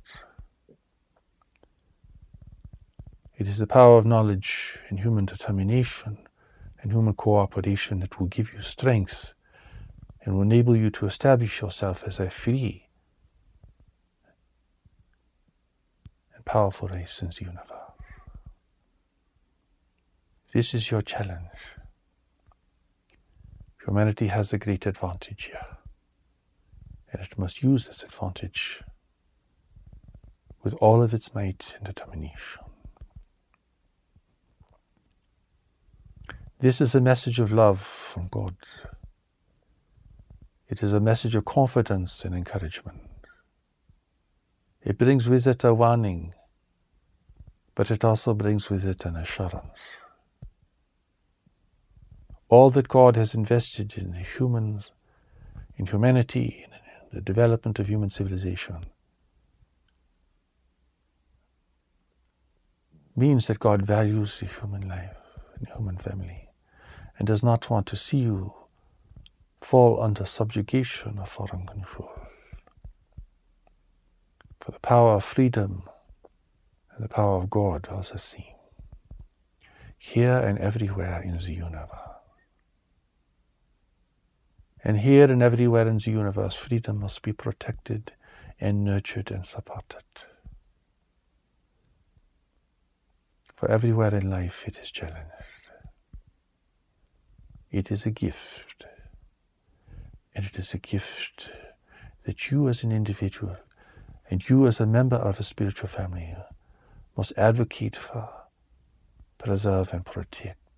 It 3.37 3.47
is 3.47 3.57
the 3.57 3.67
power 3.67 3.97
of 3.97 4.05
knowledge 4.05 4.77
and 4.89 4.99
human 4.99 5.25
determination 5.25 6.17
and 6.81 6.91
human 6.91 7.13
cooperation 7.13 7.99
that 7.99 8.19
will 8.19 8.27
give 8.27 8.53
you 8.53 8.61
strength 8.61 9.33
and 10.21 10.35
will 10.35 10.41
enable 10.41 10.75
you 10.75 10.89
to 10.91 11.05
establish 11.05 11.61
yourself 11.61 12.03
as 12.05 12.19
a 12.19 12.29
free 12.29 12.88
powerful 16.49 16.87
the 16.87 17.05
universe. 17.41 17.67
This 20.51 20.73
is 20.73 20.89
your 20.89 21.03
challenge. 21.03 21.59
Humanity 23.85 24.27
has 24.27 24.51
a 24.51 24.57
great 24.57 24.87
advantage 24.87 25.43
here 25.43 25.77
and 27.11 27.21
it 27.21 27.37
must 27.37 27.61
use 27.61 27.85
this 27.85 28.01
advantage 28.01 28.81
with 30.63 30.73
all 30.81 31.03
of 31.03 31.13
its 31.13 31.35
might 31.35 31.75
and 31.77 31.85
determination. 31.85 32.63
This 36.59 36.81
is 36.81 36.95
a 36.95 37.01
message 37.01 37.39
of 37.39 37.51
love 37.51 37.79
from 37.79 38.27
God. 38.27 38.55
It 40.67 40.81
is 40.81 40.93
a 40.93 40.99
message 40.99 41.35
of 41.35 41.45
confidence 41.45 42.25
and 42.25 42.33
encouragement. 42.33 43.01
It 44.81 44.97
brings 44.97 45.29
with 45.29 45.45
it 45.45 45.63
a 45.63 45.73
warning, 45.73 46.33
but 47.79 47.89
it 47.89 48.03
also 48.03 48.33
brings 48.33 48.69
with 48.69 48.85
it 48.85 49.05
an 49.05 49.15
assurance. 49.15 49.79
All 52.49 52.69
that 52.71 52.89
God 52.89 53.15
has 53.15 53.33
invested 53.33 53.93
in 53.95 54.15
humans, 54.15 54.91
in 55.77 55.85
humanity, 55.85 56.65
in 56.65 56.71
the 57.13 57.21
development 57.21 57.79
of 57.79 57.87
human 57.87 58.09
civilization, 58.09 58.87
means 63.15 63.47
that 63.47 63.59
God 63.59 63.83
values 63.83 64.41
the 64.41 64.47
human 64.47 64.85
life 64.85 65.15
and 65.55 65.65
the 65.65 65.71
human 65.71 65.95
family 65.95 66.49
and 67.17 67.25
does 67.25 67.43
not 67.43 67.69
want 67.69 67.87
to 67.87 67.95
see 67.95 68.17
you 68.17 68.53
fall 69.61 70.03
under 70.03 70.25
subjugation 70.25 71.17
or 71.17 71.25
foreign 71.25 71.65
control. 71.65 72.11
For 74.59 74.71
the 74.71 74.79
power 74.79 75.13
of 75.13 75.23
freedom 75.23 75.83
the 76.99 77.07
power 77.07 77.37
of 77.37 77.49
God 77.49 77.87
the 77.89 78.19
same, 78.19 78.43
here 79.97 80.37
and 80.37 80.59
everywhere 80.59 81.21
in 81.21 81.37
the 81.37 81.53
universe. 81.53 81.87
And 84.83 84.99
here 84.99 85.29
and 85.29 85.41
everywhere 85.41 85.87
in 85.87 85.97
the 85.97 86.11
universe, 86.11 86.55
freedom 86.55 86.99
must 86.99 87.21
be 87.21 87.33
protected 87.33 88.13
and 88.59 88.83
nurtured 88.83 89.31
and 89.31 89.45
supported. 89.45 90.03
For 93.53 93.69
everywhere 93.69 94.15
in 94.15 94.29
life 94.29 94.63
it 94.65 94.77
is 94.77 94.91
challenged. 94.91 95.25
It 97.71 97.91
is 97.91 98.05
a 98.05 98.11
gift. 98.11 98.85
And 100.33 100.45
it 100.45 100.57
is 100.57 100.73
a 100.73 100.77
gift 100.77 101.49
that 102.23 102.51
you 102.51 102.69
as 102.69 102.83
an 102.83 102.91
individual 102.91 103.57
and 104.29 104.47
you 104.47 104.65
as 104.67 104.79
a 104.79 104.85
member 104.85 105.17
of 105.17 105.39
a 105.39 105.43
spiritual 105.43 105.89
family 105.89 106.35
must 107.19 107.33
advocate 107.35 107.97
for, 107.97 108.29
preserve, 109.37 109.91
and 109.91 110.05
protect. 110.05 110.68